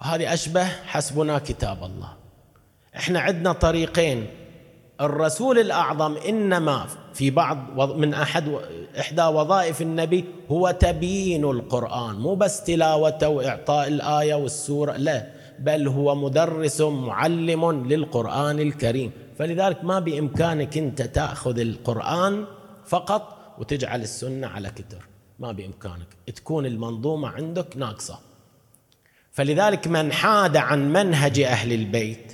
وهذه 0.00 0.34
أشبه 0.34 0.64
حسبنا 0.64 1.38
كتاب 1.38 1.84
الله. 1.84 2.12
إحنا 2.96 3.20
عندنا 3.20 3.52
طريقين. 3.52 4.26
الرسول 5.00 5.58
الأعظم 5.58 6.16
إنما 6.16 6.86
في 7.14 7.30
بعض 7.30 7.58
من 7.96 8.14
أحد 8.14 8.58
إحدى 9.00 9.22
وظائف 9.22 9.82
النبي 9.82 10.24
هو 10.50 10.70
تبيين 10.70 11.44
القرآن. 11.44 12.14
مو 12.14 12.34
بس 12.34 12.64
تلاوته 12.64 13.28
وإعطاء 13.28 13.88
الآية 13.88 14.34
والسورة 14.34 14.92
لا. 14.92 15.26
بل 15.58 15.88
هو 15.88 16.14
مدرس 16.14 16.80
معلم 16.80 17.86
للقرآن 17.88 18.60
الكريم. 18.60 19.12
فلذلك 19.38 19.84
ما 19.84 19.98
بإمكانك 19.98 20.78
أنت 20.78 21.02
تأخذ 21.02 21.58
القرآن 21.58 22.44
فقط 22.86 23.54
وتجعل 23.58 24.02
السنة 24.02 24.46
على 24.46 24.70
كتر. 24.70 25.08
ما 25.38 25.52
بإمكانك. 25.52 26.06
تكون 26.34 26.66
المنظومة 26.66 27.28
عندك 27.28 27.76
ناقصة. 27.76 28.18
فلذلك 29.32 29.88
من 29.88 30.12
حاد 30.12 30.56
عن 30.56 30.92
منهج 30.92 31.40
أهل 31.40 31.72
البيت 31.72 32.32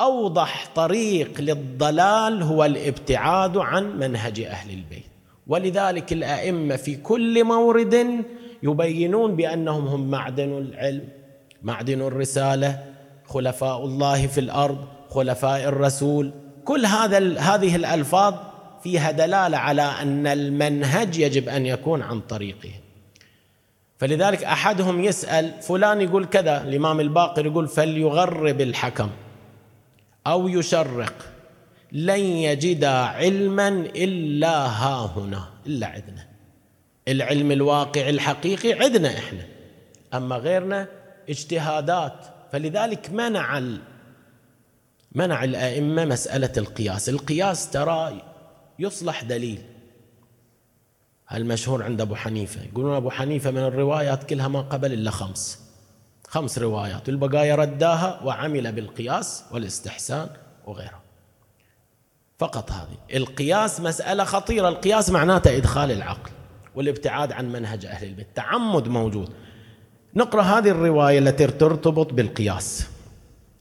أوضح 0.00 0.68
طريق 0.74 1.40
للضلال 1.40 2.42
هو 2.42 2.64
الابتعاد 2.64 3.56
عن 3.56 3.98
منهج 3.98 4.40
أهل 4.40 4.70
البيت. 4.70 5.04
ولذلك 5.46 6.12
الأئمة 6.12 6.76
في 6.76 6.96
كل 6.96 7.44
مورد 7.44 8.24
يبينون 8.62 9.36
بأنهم 9.36 9.86
هم 9.86 10.10
معدن 10.10 10.58
العلم 10.58 11.08
معدن 11.62 12.00
الرسالة 12.00 12.84
خلفاء 13.26 13.84
الله 13.84 14.26
في 14.26 14.40
الأرض 14.40 14.84
خلفاء 15.14 15.68
الرسول. 15.68 16.32
كل 16.64 16.86
هذا 16.86 17.38
هذه 17.38 17.76
الألفاظ 17.76 18.34
فيها 18.82 19.10
دلالة 19.10 19.58
على 19.58 19.82
أن 19.82 20.26
المنهج 20.26 21.18
يجب 21.18 21.48
أن 21.48 21.66
يكون 21.66 22.02
عن 22.02 22.20
طريقه. 22.20 22.70
فلذلك 23.98 24.44
أحدهم 24.44 25.04
يسأل 25.04 25.62
فلان 25.62 26.00
يقول 26.00 26.24
كذا. 26.24 26.62
الإمام 26.62 27.00
الباقر 27.00 27.46
يقول 27.46 27.68
فليغرب 27.68 28.60
الحكم 28.60 29.10
أو 30.26 30.48
يشرق. 30.48 31.14
لن 31.92 32.20
يجد 32.20 32.84
علما 32.84 33.68
إلا 33.96 34.66
ها 34.66 35.12
هنا. 35.16 35.44
إلا 35.66 35.86
عندنا 35.86 36.26
العلم 37.08 37.52
الواقع 37.52 38.08
الحقيقي 38.08 38.72
عندنا 38.72 39.08
إحنا. 39.08 39.46
أما 40.14 40.36
غيرنا 40.36 40.88
اجتهادات. 41.28 42.14
فلذلك 42.52 43.10
منع 43.10 43.62
منع 45.14 45.44
الأئمة 45.44 46.04
مسألة 46.04 46.52
القياس. 46.56 47.08
القياس 47.08 47.70
ترى 47.70 48.22
يصلح 48.78 49.22
دليل. 49.22 49.62
المشهور 51.32 51.82
عند 51.82 52.00
أبو 52.00 52.14
حنيفة؟ 52.14 52.62
يقولون 52.62 52.96
أبو 52.96 53.10
حنيفة 53.10 53.50
من 53.50 53.58
الروايات 53.58 54.24
كلها 54.24 54.48
ما 54.48 54.60
قبل 54.60 54.92
إلا 54.92 55.10
خمس. 55.10 55.58
خمس 56.28 56.58
روايات. 56.58 57.08
والبقايا 57.08 57.54
رداها 57.54 58.20
وعمل 58.24 58.72
بالقياس 58.72 59.44
والاستحسان 59.50 60.28
وغيره. 60.66 61.02
فقط 62.38 62.72
هذه. 62.72 63.16
القياس 63.16 63.80
مسألة 63.80 64.24
خطيرة. 64.24 64.68
القياس 64.68 65.10
معناته 65.10 65.56
إدخال 65.56 65.90
العقل 65.90 66.30
والابتعاد 66.74 67.32
عن 67.32 67.52
منهج 67.52 67.86
أهل 67.86 68.06
البيت. 68.06 68.26
تعمد 68.34 68.88
موجود. 68.88 69.32
نقرأ 70.14 70.42
هذه 70.42 70.68
الرواية 70.68 71.18
التي 71.18 71.46
ترتبط 71.46 72.12
بالقياس. 72.12 72.93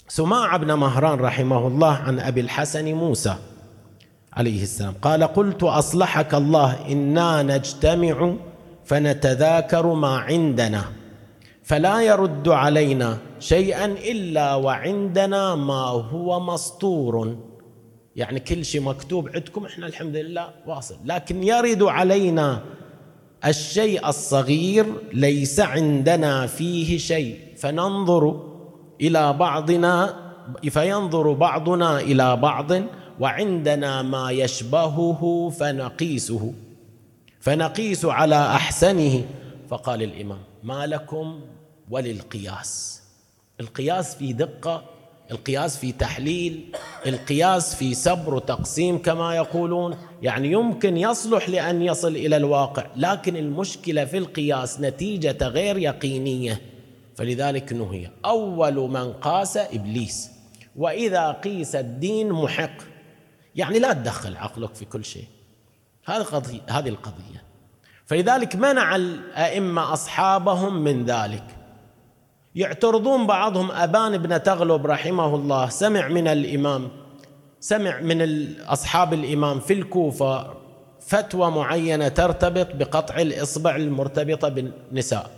سماع 0.07 0.57
بن 0.57 0.73
مهران 0.73 1.19
رحمه 1.19 1.67
الله 1.67 1.93
عن 1.93 2.19
أبي 2.19 2.41
الحسن 2.41 2.93
موسى 2.93 3.35
عليه 4.33 4.63
السلام. 4.63 4.93
قال 5.01 5.23
قلت 5.23 5.63
أصلحك 5.63 6.33
الله 6.33 6.91
إنا 6.91 7.43
نجتمع 7.43 8.33
فنتذاكر 8.85 9.93
ما 9.93 10.17
عندنا 10.17 10.83
فلا 11.63 12.01
يرد 12.01 12.49
علينا 12.49 13.17
شيئا 13.39 13.85
إلا 13.85 14.55
وعندنا 14.55 15.55
ما 15.55 15.83
هو 15.85 16.39
مسطور 16.39 17.37
يعني 18.15 18.39
كل 18.39 18.65
شيء 18.65 18.81
مكتوب 18.81 19.29
عندكم 19.35 19.65
إحنا 19.65 19.87
الحمد 19.87 20.15
لله 20.15 20.49
واصل. 20.67 20.95
لكن 21.05 21.43
يرد 21.43 21.83
علينا 21.83 22.59
الشيء 23.45 24.09
الصغير 24.09 24.85
ليس 25.13 25.59
عندنا 25.59 26.47
فيه 26.47 26.97
شيء 26.97 27.37
فننظر 27.57 28.52
إلى 29.01 29.33
بعضنا 29.33 30.15
فينظر 30.69 31.33
بعضنا 31.33 31.99
إلى 31.99 32.35
بعض 32.35 32.71
وعندنا 33.19 34.01
ما 34.01 34.31
يشبهه 34.31 35.53
فنقيسه 35.59 36.53
فنقيس 37.39 38.05
على 38.05 38.45
أحسنه. 38.45 39.25
فقال 39.69 40.03
الإمام 40.03 40.39
ما 40.63 40.85
لكم 40.85 41.41
وللقياس؟ 41.89 43.01
القياس 43.59 44.15
في 44.15 44.33
دقة 44.33 44.83
القياس 45.31 45.77
في 45.77 45.91
تحليل 45.91 46.75
القياس 47.05 47.75
في 47.75 47.93
سبر 47.93 48.33
وتقسيم 48.33 48.97
كما 48.97 49.35
يقولون. 49.35 49.97
يعني 50.21 50.51
يمكن 50.51 50.97
يصلح 50.97 51.49
لأن 51.49 51.81
يصل 51.81 52.15
إلى 52.15 52.37
الواقع 52.37 52.85
لكن 52.95 53.35
المشكلة 53.35 54.05
في 54.05 54.17
القياس 54.17 54.79
نتيجة 54.79 55.47
غير 55.47 55.77
يقينية. 55.77 56.61
فلذلك 57.15 57.73
نهي. 57.73 58.09
أول 58.25 58.73
من 58.73 59.13
قاس 59.13 59.57
إبليس. 59.57 60.31
وإذا 60.75 61.31
قيس 61.31 61.75
الدين 61.75 62.31
محق. 62.31 62.77
يعني 63.55 63.79
لا 63.79 63.93
تدخل 63.93 64.37
عقلك 64.37 64.75
في 64.75 64.85
كل 64.85 65.05
شيء. 65.05 65.27
هذه 66.05 66.21
قضية 66.21 66.61
هذه 66.69 66.89
القضية. 66.89 67.43
فلذلك 68.05 68.55
منع 68.55 68.95
الأئمة 68.95 69.93
أصحابهم 69.93 70.83
من 70.83 71.05
ذلك. 71.05 71.43
يعترضون 72.55 73.27
بعضهم. 73.27 73.71
أبان 73.71 74.17
بن 74.17 74.43
تغلب 74.43 74.87
رحمه 74.87 75.35
الله. 75.35 75.69
سمع 75.69 76.07
من 76.07 76.27
الإمام 76.27 76.89
سمع 77.59 77.99
من 77.99 78.21
اصحاب 78.61 79.13
الإمام 79.13 79.59
في 79.59 79.73
الكوفة 79.73 80.53
فتوى 81.01 81.51
معينة 81.51 82.07
ترتبط 82.07 82.75
بقطع 82.75 83.21
الإصبع 83.21 83.75
المرتبطة 83.75 84.49
بالنساء 84.49 85.31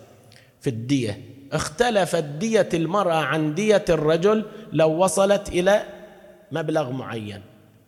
في 0.61 0.69
الدية. 0.69 1.34
اختلفت 1.55 2.23
دية 2.23 2.69
المرأة 2.73 3.15
عن 3.15 3.55
دية 3.55 3.85
الرجل 3.89 4.45
لو 4.73 5.03
وصلت 5.03 5.49
إلى 5.49 5.83
مبلغ 6.51 6.91
معين. 6.91 7.41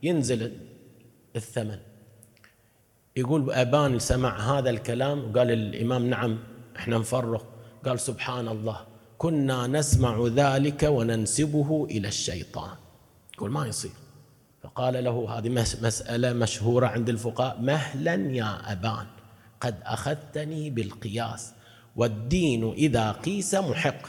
ينزل 0.04 0.52
الثمن. 1.36 1.80
يقول 3.16 3.52
أبان 3.52 4.00
سمع 4.00 4.58
هذا 4.58 4.70
الكلام 4.70 5.30
وقال 5.30 5.52
الإمام 5.52 6.10
نعم 6.10 6.40
إحنا 6.76 6.98
نفرق. 6.98 7.46
قال 7.86 8.00
سبحان 8.00 8.48
الله 8.48 8.80
كنا 9.18 9.68
نسمع 9.68 10.28
ذلك 10.28 10.84
وننسبه 10.84 11.88
إلى 11.92 12.08
الشيطان. 12.08 12.76
يقول 13.34 13.52
ما 13.52 13.68
يصير. 13.68 13.92
فقال 14.64 15.04
له 15.04 15.38
هذه 15.38 15.50
مسألة 15.82 16.34
مشهورة 16.34 16.88
عند 16.88 17.10
الفقهاء 17.10 17.62
مهلا 17.62 18.16
يا 18.16 18.72
أبان 18.72 19.06
قد 19.62 19.76
أخذتني 19.84 20.70
بالقياس. 20.70 21.54
والدين 21.98 22.74
إذا 22.74 23.12
قيس 23.12 23.56
محق. 23.56 24.08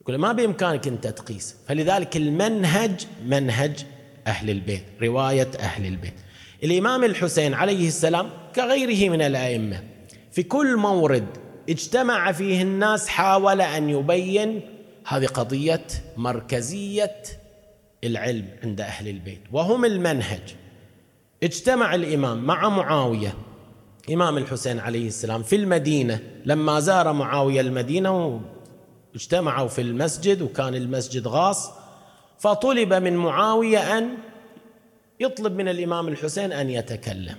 يقول 0.00 0.16
ما 0.16 0.32
بإمكانك 0.32 0.88
أنت 0.88 1.06
تقيس. 1.06 1.56
فلذلك 1.68 2.16
المنهج 2.16 3.06
منهج 3.24 3.86
أهل 4.26 4.50
البيت 4.50 4.84
رواية 5.02 5.50
أهل 5.60 5.86
البيت. 5.86 6.14
الإمام 6.64 7.04
الحسين 7.04 7.54
عليه 7.54 7.88
السلام 7.88 8.30
كغيره 8.56 9.10
من 9.10 9.22
الأئمة 9.22 9.84
في 10.32 10.42
كل 10.42 10.76
مورد 10.76 11.26
اجتمع 11.68 12.32
فيه 12.32 12.62
الناس 12.62 13.08
حاول 13.08 13.60
أن 13.60 13.90
يبين 13.90 14.60
هذه 15.06 15.26
قضية 15.26 15.86
مركزية 16.16 17.22
العلم 18.04 18.48
عند 18.62 18.80
أهل 18.80 19.08
البيت. 19.08 19.40
وهم 19.52 19.84
المنهج. 19.84 20.54
اجتمع 21.42 21.94
الإمام 21.94 22.44
مع 22.44 22.68
معاوية 22.68 23.34
إمام 24.10 24.38
الحسين 24.38 24.78
عليه 24.78 25.06
السلام 25.06 25.42
في 25.42 25.56
المدينة 25.56 26.20
لما 26.44 26.80
زار 26.80 27.12
معاوية 27.12 27.60
المدينة 27.60 28.40
واجتمعوا 29.14 29.68
في 29.68 29.80
المسجد 29.80 30.42
وكان 30.42 30.74
المسجد 30.74 31.28
غاص 31.28 31.70
فطلب 32.38 32.94
من 32.94 33.16
معاوية 33.16 33.98
أن 33.98 34.16
يطلب 35.20 35.52
من 35.52 35.68
الإمام 35.68 36.08
الحسين 36.08 36.52
أن 36.52 36.70
يتكلم. 36.70 37.36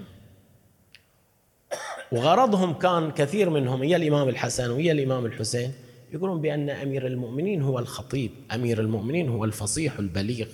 وغرضهم 2.12 2.73
كان 2.73 3.12
كثير 3.12 3.49
منهم 3.49 3.84
يا 3.84 3.97
الإمام 3.97 4.29
الحسن 4.29 4.71
ويا 4.71 4.91
الإمام 4.91 5.25
الحسين 5.25 5.73
يقولون 6.13 6.41
بأن 6.41 6.69
أمير 6.69 7.07
المؤمنين 7.07 7.62
هو 7.62 7.79
الخطيب 7.79 8.31
أمير 8.55 8.79
المؤمنين 8.79 9.29
هو 9.29 9.45
الفصيح 9.45 9.99
البليغ 9.99 10.47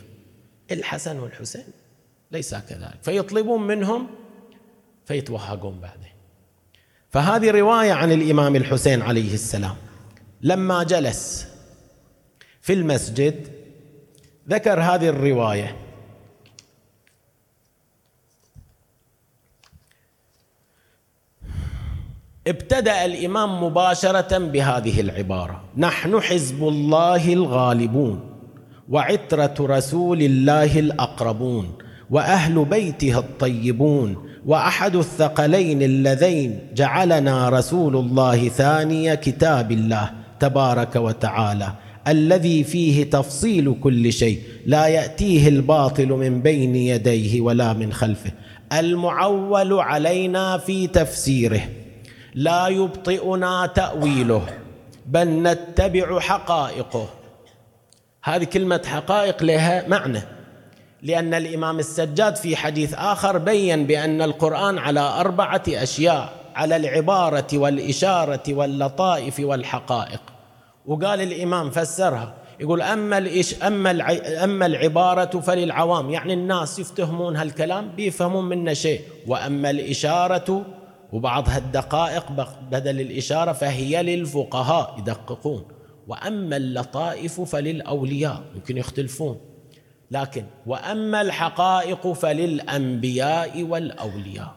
الحسن 0.72 1.20
والحسين 1.20 1.64
ليس 2.32 2.56
كذلك. 2.56 2.98
فيطلبون 3.02 3.68
منهم 3.68 4.08
فيتوهقون 5.08 5.80
بعدين 5.80 6.12
فهذه 7.10 7.52
رواية 7.52 7.94
عن 7.94 8.12
الإمام 8.12 8.56
الحسين 8.56 9.02
عليه 9.02 9.34
السلام. 9.34 9.76
لما 10.42 10.84
جلس 10.84 11.48
في 12.62 12.74
المسجد 12.74 13.48
ذكر 14.50 14.82
هذه 14.82 15.10
الرواية. 15.10 15.76
ابتدأ 22.48 23.06
الإمام 23.06 23.64
مباشرة 23.64 24.38
بهذه 24.38 25.02
العبارة. 25.02 25.64
نحن 25.78 26.20
حزب 26.20 26.68
الله 26.68 27.34
الغالبون 27.34 28.38
وعترة 28.90 29.56
رسول 29.60 30.22
الله 30.22 30.80
الأقربون 30.80 31.78
وأهل 32.10 32.66
بيته 32.66 33.20
الطيبون 33.20 34.30
وأحد 34.48 34.96
الثقلين 34.96 35.82
اللذين 35.82 36.60
جعلنا 36.74 37.50
رسول 37.50 37.96
الله 37.96 38.50
ثاني 38.50 39.18
كتاب 39.18 39.72
الله 39.72 40.12
تبارك 40.40 40.96
وتعالى 40.96 41.74
الذي 42.08 42.64
فيه 42.64 43.10
تفصيل 43.10 43.76
كل 43.84 44.14
شيء 44.14 44.42
لا 44.66 44.88
يأتيه 44.88 45.48
الباطل 45.48 46.08
من 46.08 46.42
بين 46.42 46.76
يديه 46.76 47.42
ولا 47.42 47.74
من 47.74 47.94
خلفه 47.94 48.32
المعول 48.74 49.74
علينا 49.74 50.58
في 50.58 50.88
تفسيره 50.88 51.62
لا 52.36 52.68
يبطئنا 52.68 53.66
تأويله 53.66 54.42
بل 55.06 55.28
نتبع 55.28 56.20
حقائقه. 56.20 57.10
هذه 58.24 58.44
كلمة 58.44 58.82
حقائق 58.86 59.44
لها 59.44 59.88
معنى. 59.88 60.22
لأن 61.08 61.34
الإمام 61.34 61.80
السجاد 61.80 62.36
في 62.36 62.56
حديث 62.56 62.94
آخر 62.94 63.38
بين 63.38 63.88
بأن 63.88 64.22
القرآن 64.22 64.78
على 64.78 65.00
أربعة 65.00 65.64
أشياء 65.68 66.34
على 66.56 66.76
العبارة 66.76 67.48
والإشارة 67.54 68.44
واللطائف 68.50 69.40
والحقائق. 69.40 70.22
وقال 70.86 71.22
الإمام 71.22 71.70
فسرها 71.70 72.34
يقول 72.60 72.82
أما 72.82 73.18
الإش 73.18 73.64
أما 73.64 73.92
أما 74.44 74.66
العبارة 74.66 75.40
فللعوام 75.40 76.10
يعني 76.10 76.34
الناس 76.34 76.80
يفتهمون 76.80 77.36
هالكلام 77.36 77.92
بيفهمون 77.96 78.46
منه 78.50 78.74
شيء. 78.74 79.02
وأما 79.28 79.70
الإشارة 79.70 80.66
وبعضها 81.14 81.58
الدقائق 81.58 82.32
بدل 82.72 83.02
الإشارة 83.02 83.52
فهي 83.52 84.04
للفقهاء 84.04 84.96
يدققون. 85.00 85.66
وأما 86.08 86.58
اللطائف 86.58 87.42
فللأولياء 87.42 88.42
يمكن 88.56 88.78
يختلفون. 88.78 89.57
لكن 90.12 90.44
وأما 90.66 91.22
الحقائق 91.22 92.12
فللأنبياء 92.12 93.64
والأولياء. 93.64 94.56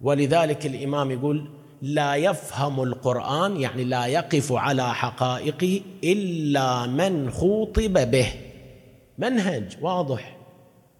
ولذلك 0.00 0.66
الإمام 0.66 1.10
يقول 1.10 1.50
لا 1.82 2.14
يفهم 2.14 2.82
القرآن 2.82 3.60
يعني 3.60 3.84
لا 3.84 4.06
يقف 4.06 4.52
على 4.52 4.94
حقائقه 4.94 5.80
إلا 6.04 6.86
من 6.86 7.30
خوطب 7.30 8.10
به. 8.10 8.28
منهج 9.18 9.76
واضح. 9.82 10.36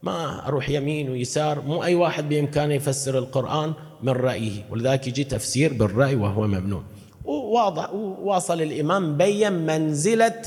ما 0.02 0.48
أروح 0.48 0.68
يمين 0.68 1.10
ويسار 1.10 1.60
مو 1.60 1.84
أي 1.84 1.94
واحد 1.94 2.28
بإمكانه 2.28 2.74
يفسر 2.74 3.18
القرآن 3.18 3.72
من 4.02 4.12
رأيه. 4.12 4.64
ولذلك 4.70 5.06
يجي 5.06 5.24
تفسير 5.24 5.72
بالرأي 5.72 6.14
وهو 6.14 6.46
ممنوع 6.46 6.82
وواضح 7.24 7.92
واصل 8.22 8.62
الإمام 8.62 9.16
بين 9.16 9.52
منزلة 9.52 10.42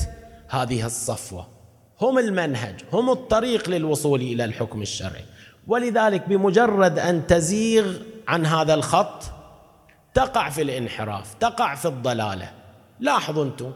هذه 0.48 0.86
الصفوة. 0.86 1.55
هم 2.00 2.18
المنهج 2.18 2.74
هم 2.92 3.10
الطريق 3.10 3.68
للوصول 3.68 4.20
إلى 4.20 4.44
الحكم 4.44 4.82
الشرعي. 4.82 5.24
ولذلك 5.66 6.28
بمجرد 6.28 6.98
أن 6.98 7.26
تزيغ 7.26 7.98
عن 8.28 8.46
هذا 8.46 8.74
الخط 8.74 9.22
تقع 10.14 10.50
في 10.50 10.62
الانحراف 10.62 11.34
تقع 11.34 11.74
في 11.74 11.88
الضلالة. 11.88 12.52
لاحظوا 13.00 13.44
أنتم 13.44 13.72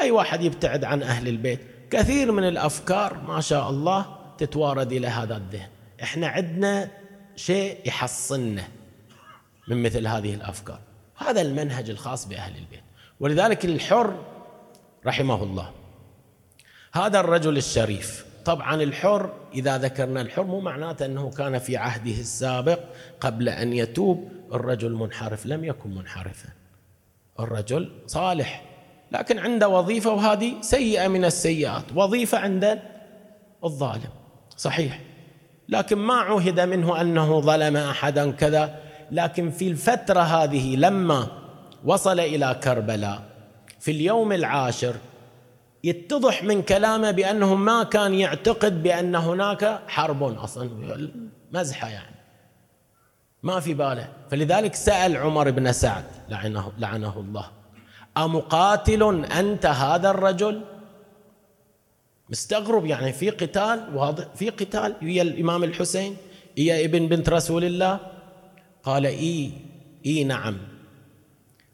أي 0.00 0.10
واحد 0.10 0.42
يبتعد 0.42 0.84
عن 0.84 1.02
أهل 1.02 1.28
البيت 1.28 1.60
كثير 1.90 2.32
من 2.32 2.48
الأفكار 2.48 3.16
ما 3.28 3.40
شاء 3.40 3.70
الله 3.70 4.06
تتوارد 4.38 4.92
إلى 4.92 5.06
هذا 5.06 5.36
الذهن. 5.36 5.68
إحنا 6.02 6.28
عندنا 6.28 6.90
شيء 7.36 7.78
يحصلنا 7.86 8.62
من 9.68 9.82
مثل 9.82 10.06
هذه 10.06 10.34
الأفكار. 10.34 10.80
هذا 11.16 11.40
المنهج 11.40 11.90
الخاص 11.90 12.26
بأهل 12.26 12.56
البيت. 12.56 12.82
ولذلك 13.20 13.64
الحر 13.64 14.16
رحمه 15.06 15.42
الله. 15.42 15.70
هذا 16.94 17.20
الرجل 17.20 17.56
الشريف. 17.56 18.24
طبعا 18.44 18.82
الحر 18.82 19.32
إذا 19.54 19.78
ذكرنا 19.78 20.20
الحر 20.20 20.42
مو 20.42 20.60
معناته 20.60 21.06
أنه 21.06 21.30
كان 21.30 21.58
في 21.58 21.76
عهده 21.76 22.12
السابق 22.12 22.78
قبل 23.20 23.48
أن 23.48 23.72
يتوب. 23.72 24.28
الرجل 24.52 24.92
منحرف 24.92 25.46
لم 25.46 25.64
يكن 25.64 25.94
منحرفا. 25.94 26.48
الرجل 27.40 27.90
صالح 28.06 28.64
لكن 29.12 29.38
عنده 29.38 29.68
وظيفة 29.68 30.10
وهذه 30.10 30.52
سيئة 30.60 31.08
من 31.08 31.24
السيئات. 31.24 31.84
وظيفة 31.94 32.38
عند 32.38 32.78
الظالم. 33.64 34.10
صحيح. 34.56 35.00
لكن 35.68 35.96
ما 35.98 36.14
عهد 36.14 36.60
منه 36.60 37.00
أنه 37.00 37.40
ظلم 37.40 37.76
احدا 37.76 38.30
كذا. 38.30 38.80
لكن 39.10 39.50
في 39.50 39.68
الفترة 39.68 40.20
هذه 40.20 40.76
لما 40.76 41.26
وصل 41.84 42.20
إلى 42.20 42.60
كربلاء 42.64 43.22
في 43.80 43.90
اليوم 43.90 44.32
العاشر 44.32 44.94
يتضح 45.84 46.44
من 46.44 46.62
كلامه 46.62 47.10
بأنه 47.10 47.54
ما 47.54 47.82
كان 47.82 48.14
يعتقد 48.14 48.82
بأن 48.82 49.14
هناك 49.14 49.80
حرب 49.88 50.22
أصلا. 50.22 50.70
مزحة 51.52 51.88
يعني. 51.88 52.16
ما 53.42 53.60
في 53.60 53.74
باله. 53.74 54.08
فلذلك 54.30 54.74
سأل 54.74 55.16
عمر 55.16 55.50
بن 55.50 55.72
سعد 55.72 56.04
لعنه 56.28 56.72
لعنه 56.78 57.20
الله. 57.20 57.50
أمقاتل 58.16 59.24
أنت 59.24 59.66
هذا 59.66 60.10
الرجل؟ 60.10 60.62
مستغرب 62.30 62.86
يعني. 62.86 63.12
في 63.12 63.30
قتال 63.30 63.96
واضح 63.96 64.24
في 64.34 64.50
قتال. 64.50 64.94
ويا 65.02 65.22
الإمام 65.22 65.64
الحسين 65.64 66.16
يا 66.56 66.84
ابن 66.84 67.08
بنت 67.08 67.28
رسول 67.28 67.64
الله؟ 67.64 67.98
قال 68.82 69.06
إي 69.06 69.50
إي 70.06 70.24
نعم. 70.24 70.58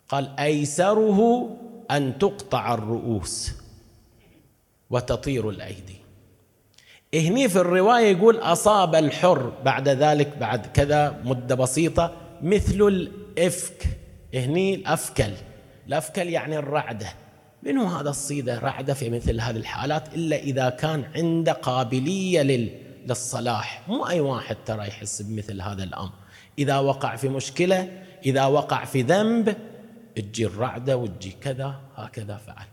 قال 0.09 0.39
أيسره 0.39 1.51
أن 1.91 2.19
تقطع 2.19 2.75
الرؤوس. 2.75 3.60
وتطير 4.91 5.51
الأيدي. 5.51 5.97
هني 7.15 7.49
في 7.49 7.57
الرواية 7.57 8.17
يقول 8.17 8.37
أصاب 8.37 8.95
الحر 8.95 9.53
بعد 9.65 9.89
ذلك 9.89 10.39
بعد 10.39 10.67
كذا 10.67 11.21
مدة 11.25 11.55
بسيطة 11.55 12.17
مثل 12.43 12.83
الإفك. 12.83 13.87
هني 14.35 14.75
الأفكل. 14.75 15.33
الأفكل 15.87 16.29
يعني 16.29 16.59
الرعدة. 16.59 17.13
منو 17.63 17.85
هذا 17.85 18.11
الصيدة 18.11 18.59
رعدة 18.59 18.95
في 18.95 19.11
مثل 19.11 19.41
هذه 19.41 19.57
الحالات 19.57 20.15
إلا 20.15 20.37
إذا 20.37 20.69
كان 20.69 21.05
عنده 21.15 21.53
قابلية 21.53 22.71
للصلاح. 23.07 23.89
مو 23.89 24.07
أي 24.07 24.21
واحد 24.21 24.57
ترى 24.67 24.89
يحس 24.89 25.23
بمثل 25.23 25.61
هذا 25.61 25.85
الأمر. 25.85 26.13
إذا 26.59 26.79
وقع 26.79 27.17
في 27.17 27.29
مشكلة 27.29 27.89
إذا 28.27 28.47
وقع 28.47 28.85
في 28.85 29.03
ذنب 29.03 29.57
تجي 30.17 30.47
الرعدة 30.47 30.97
وتجي 30.97 31.31
كذا 31.31 31.81
هكذا 31.97 32.37
فعل. 32.37 32.67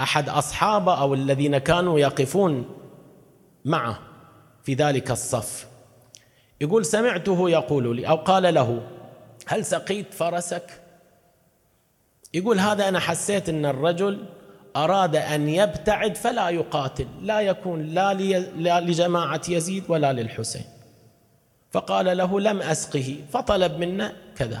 أحد 0.00 0.28
أصحابه 0.28 1.00
أو 1.00 1.14
الذين 1.14 1.58
كانوا 1.58 1.98
يقفون 1.98 2.64
معه 3.64 3.98
في 4.62 4.74
ذلك 4.74 5.10
الصف. 5.10 5.66
يقول 6.60 6.84
سمعته 6.84 7.50
يقول 7.50 7.96
لي 7.96 8.08
أو 8.08 8.16
قال 8.16 8.54
له 8.54 8.82
هل 9.46 9.64
سقيت 9.64 10.14
فرسك؟ 10.14 10.80
يقول 12.34 12.58
هذا 12.58 12.88
أنا 12.88 12.98
حسيت 12.98 13.48
أن 13.48 13.66
الرجل 13.66 14.26
أراد 14.76 15.16
أن 15.16 15.48
يبتعد 15.48 16.16
فلا 16.16 16.48
يقاتل 16.48 17.06
لا 17.22 17.40
يكون 17.40 17.82
لا, 17.82 18.14
لا 18.14 18.80
لجماعة 18.80 19.40
يزيد 19.48 19.84
ولا 19.88 20.12
للحسين. 20.12 20.64
فقال 21.70 22.16
له 22.16 22.40
لم 22.40 22.62
أسقه 22.62 23.16
فطلب 23.32 23.78
منا 23.78 24.12
كذا. 24.36 24.60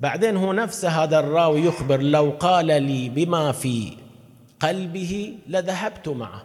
بعدين 0.00 0.36
هو 0.36 0.52
نفس 0.52 0.84
هذا 0.84 1.18
الراوي 1.18 1.60
يخبر 1.60 2.02
لو 2.02 2.36
قال 2.40 2.66
لي 2.66 3.08
بما 3.08 3.52
في 3.52 4.05
قلبه 4.60 5.38
لذهبت 5.48 6.08
معه. 6.08 6.44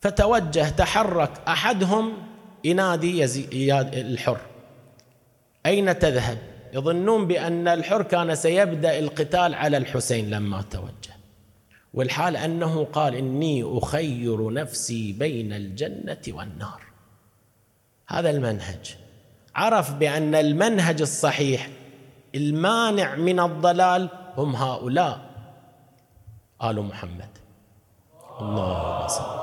فتوجه 0.00 0.68
تحرك 0.68 1.30
أحدهم 1.48 2.12
ينادي 2.64 3.24
الحر. 4.00 4.40
أين 5.66 5.98
تذهب؟ 5.98 6.38
يظنون 6.72 7.26
بأن 7.26 7.68
الحر 7.68 8.02
كان 8.02 8.34
سيبدأ 8.34 8.98
القتال 8.98 9.54
على 9.54 9.76
الحسين 9.76 10.30
لما 10.30 10.62
توجه. 10.62 11.16
والحال 11.94 12.36
أنه 12.36 12.84
قال 12.84 13.14
إني 13.14 13.78
أخير 13.78 14.52
نفسي 14.52 15.12
بين 15.12 15.52
الجنة 15.52 16.22
والنار. 16.28 16.82
هذا 18.08 18.30
المنهج. 18.30 18.96
عرف 19.54 19.92
بأن 19.94 20.34
المنهج 20.34 21.00
الصحيح 21.00 21.68
المانع 22.34 23.14
من 23.14 23.40
الضلال 23.40 24.08
هم 24.36 24.56
هؤلاء. 24.56 25.31
آل 26.62 26.76
محمد. 26.82 27.32
الله 28.40 29.06
صل. 29.06 29.42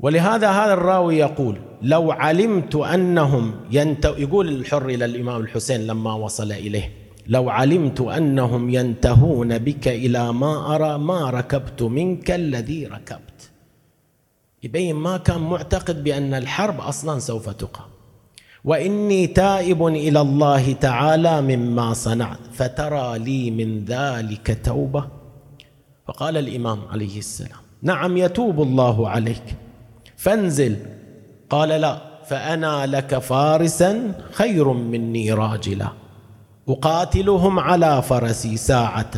ولهذا 0.00 0.50
هذا 0.50 0.72
الراوي 0.72 1.16
يقول 1.18 1.56
لو 1.82 2.12
علمت 2.12 2.74
أنهم 2.76 3.44
ينت... 3.70 4.04
يقول 4.04 4.48
الحر 4.48 4.86
إلى 4.88 5.04
الإمام 5.04 5.40
الحسين 5.40 5.86
لما 5.86 6.14
وصل 6.14 6.52
إليه 6.52 6.92
لو 7.26 7.50
علمت 7.50 8.00
أنهم 8.00 8.70
ينتهون 8.70 9.58
بك 9.58 9.88
إلى 9.88 10.32
ما 10.32 10.74
أرى 10.74 10.98
ما 10.98 11.30
ركبت 11.30 11.82
منك 11.82 12.30
الذي 12.30 12.86
ركبت. 12.86 13.40
يبين 14.62 14.96
ما 14.96 15.16
كان 15.16 15.40
معتقد 15.40 16.04
بأن 16.04 16.34
الحرب 16.34 16.80
أصلا 16.80 17.18
سوف 17.18 17.48
تقام. 17.48 17.93
وإني 18.64 19.26
تائب 19.26 19.86
إلى 19.86 20.20
الله 20.20 20.72
تعالى 20.72 21.42
مما 21.42 21.92
صنعت 21.92 22.38
فترى 22.52 23.18
لي 23.18 23.50
من 23.50 23.84
ذلك 23.84 24.58
توبة. 24.64 25.04
فقال 26.08 26.36
الإمام 26.36 26.78
عليه 26.90 27.18
السلام 27.18 27.60
نعم 27.82 28.16
يتوب 28.16 28.62
الله 28.62 29.08
عليك. 29.08 29.56
فانزل. 30.16 30.76
قال 31.50 31.68
لا 31.68 31.98
فأنا 32.26 32.86
لك 32.86 33.18
فارسا 33.18 34.14
خير 34.32 34.72
مني 34.72 35.32
راجلا. 35.32 35.88
أقاتلهم 36.68 37.58
على 37.58 38.02
فرسي 38.02 38.56
ساعة 38.56 39.10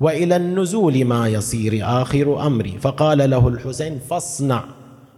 وإلى 0.00 0.36
النزول 0.36 1.04
ما 1.04 1.28
يصير 1.28 1.80
آخر 2.02 2.46
أمري. 2.46 2.78
فقال 2.78 3.30
له 3.30 3.48
الحسين 3.48 3.98
فاصنع 3.98 4.64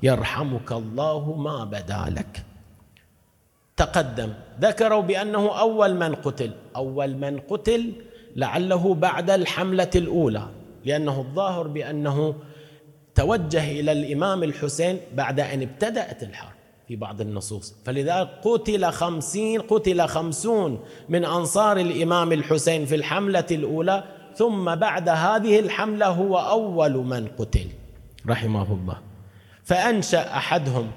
يرحمك 0.02 0.72
الله 0.72 1.36
ما 1.36 1.64
بدا 1.64 2.04
لك. 2.08 2.51
تقدم. 3.76 4.32
ذكروا 4.60 5.02
بأنه 5.02 5.60
أول 5.60 5.94
من 5.94 6.14
قتل. 6.14 6.50
أول 6.76 7.16
من 7.16 7.38
قتل 7.38 7.92
لعله 8.36 8.94
بعد 8.94 9.30
الحملة 9.30 9.90
الأولى. 9.96 10.48
لأنه 10.84 11.20
الظاهر 11.20 11.66
بأنه 11.66 12.34
توجه 13.14 13.80
إلى 13.80 13.92
الإمام 13.92 14.42
الحسين 14.42 15.00
بعد 15.14 15.40
أن 15.40 15.62
ابتدأت 15.62 16.22
الحرب 16.22 16.52
في 16.88 16.96
بعض 16.96 17.20
النصوص. 17.20 17.74
فلذلك 17.84 18.28
قتل 18.44 18.90
خمسين 18.90 19.60
قتل 19.60 20.06
خمسون 20.06 20.84
من 21.08 21.24
أنصار 21.24 21.76
الإمام 21.76 22.32
الحسين 22.32 22.86
في 22.86 22.94
الحملة 22.94 23.46
الأولى. 23.50 24.04
ثم 24.36 24.74
بعد 24.74 25.08
هذه 25.08 25.60
الحملة 25.60 26.06
هو 26.06 26.38
أول 26.38 26.92
من 26.92 27.28
قتل. 27.38 27.66
رحمه 28.28 28.72
الله. 28.72 28.96
فأنشأ 29.64 30.36
أحدهم 30.36 30.90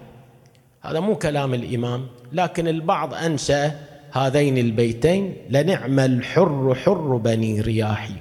هذا 0.85 0.99
مو 0.99 1.15
كلام 1.15 1.53
الإمام 1.53 2.07
لكن 2.33 2.67
البعض 2.67 3.13
أنشأ 3.13 3.71
هذين 4.11 4.57
البيتين 4.57 5.35
لنعم 5.49 5.99
الحر 5.99 6.75
حر 6.75 7.17
بني 7.17 7.61
رياحي 7.61 8.13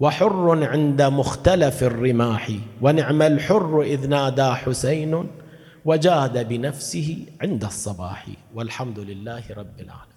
وحر 0.00 0.64
عند 0.64 1.02
مختلف 1.02 1.82
الرماح 1.82 2.50
ونعم 2.80 3.22
الحر 3.22 3.82
إذ 3.82 4.08
نادى 4.08 4.52
حسين 4.52 5.26
وجاد 5.84 6.48
بنفسه 6.48 7.26
عند 7.42 7.64
الصباح 7.64 8.26
والحمد 8.54 8.98
لله 8.98 9.42
رب 9.56 9.80
العالمين. 9.80 10.12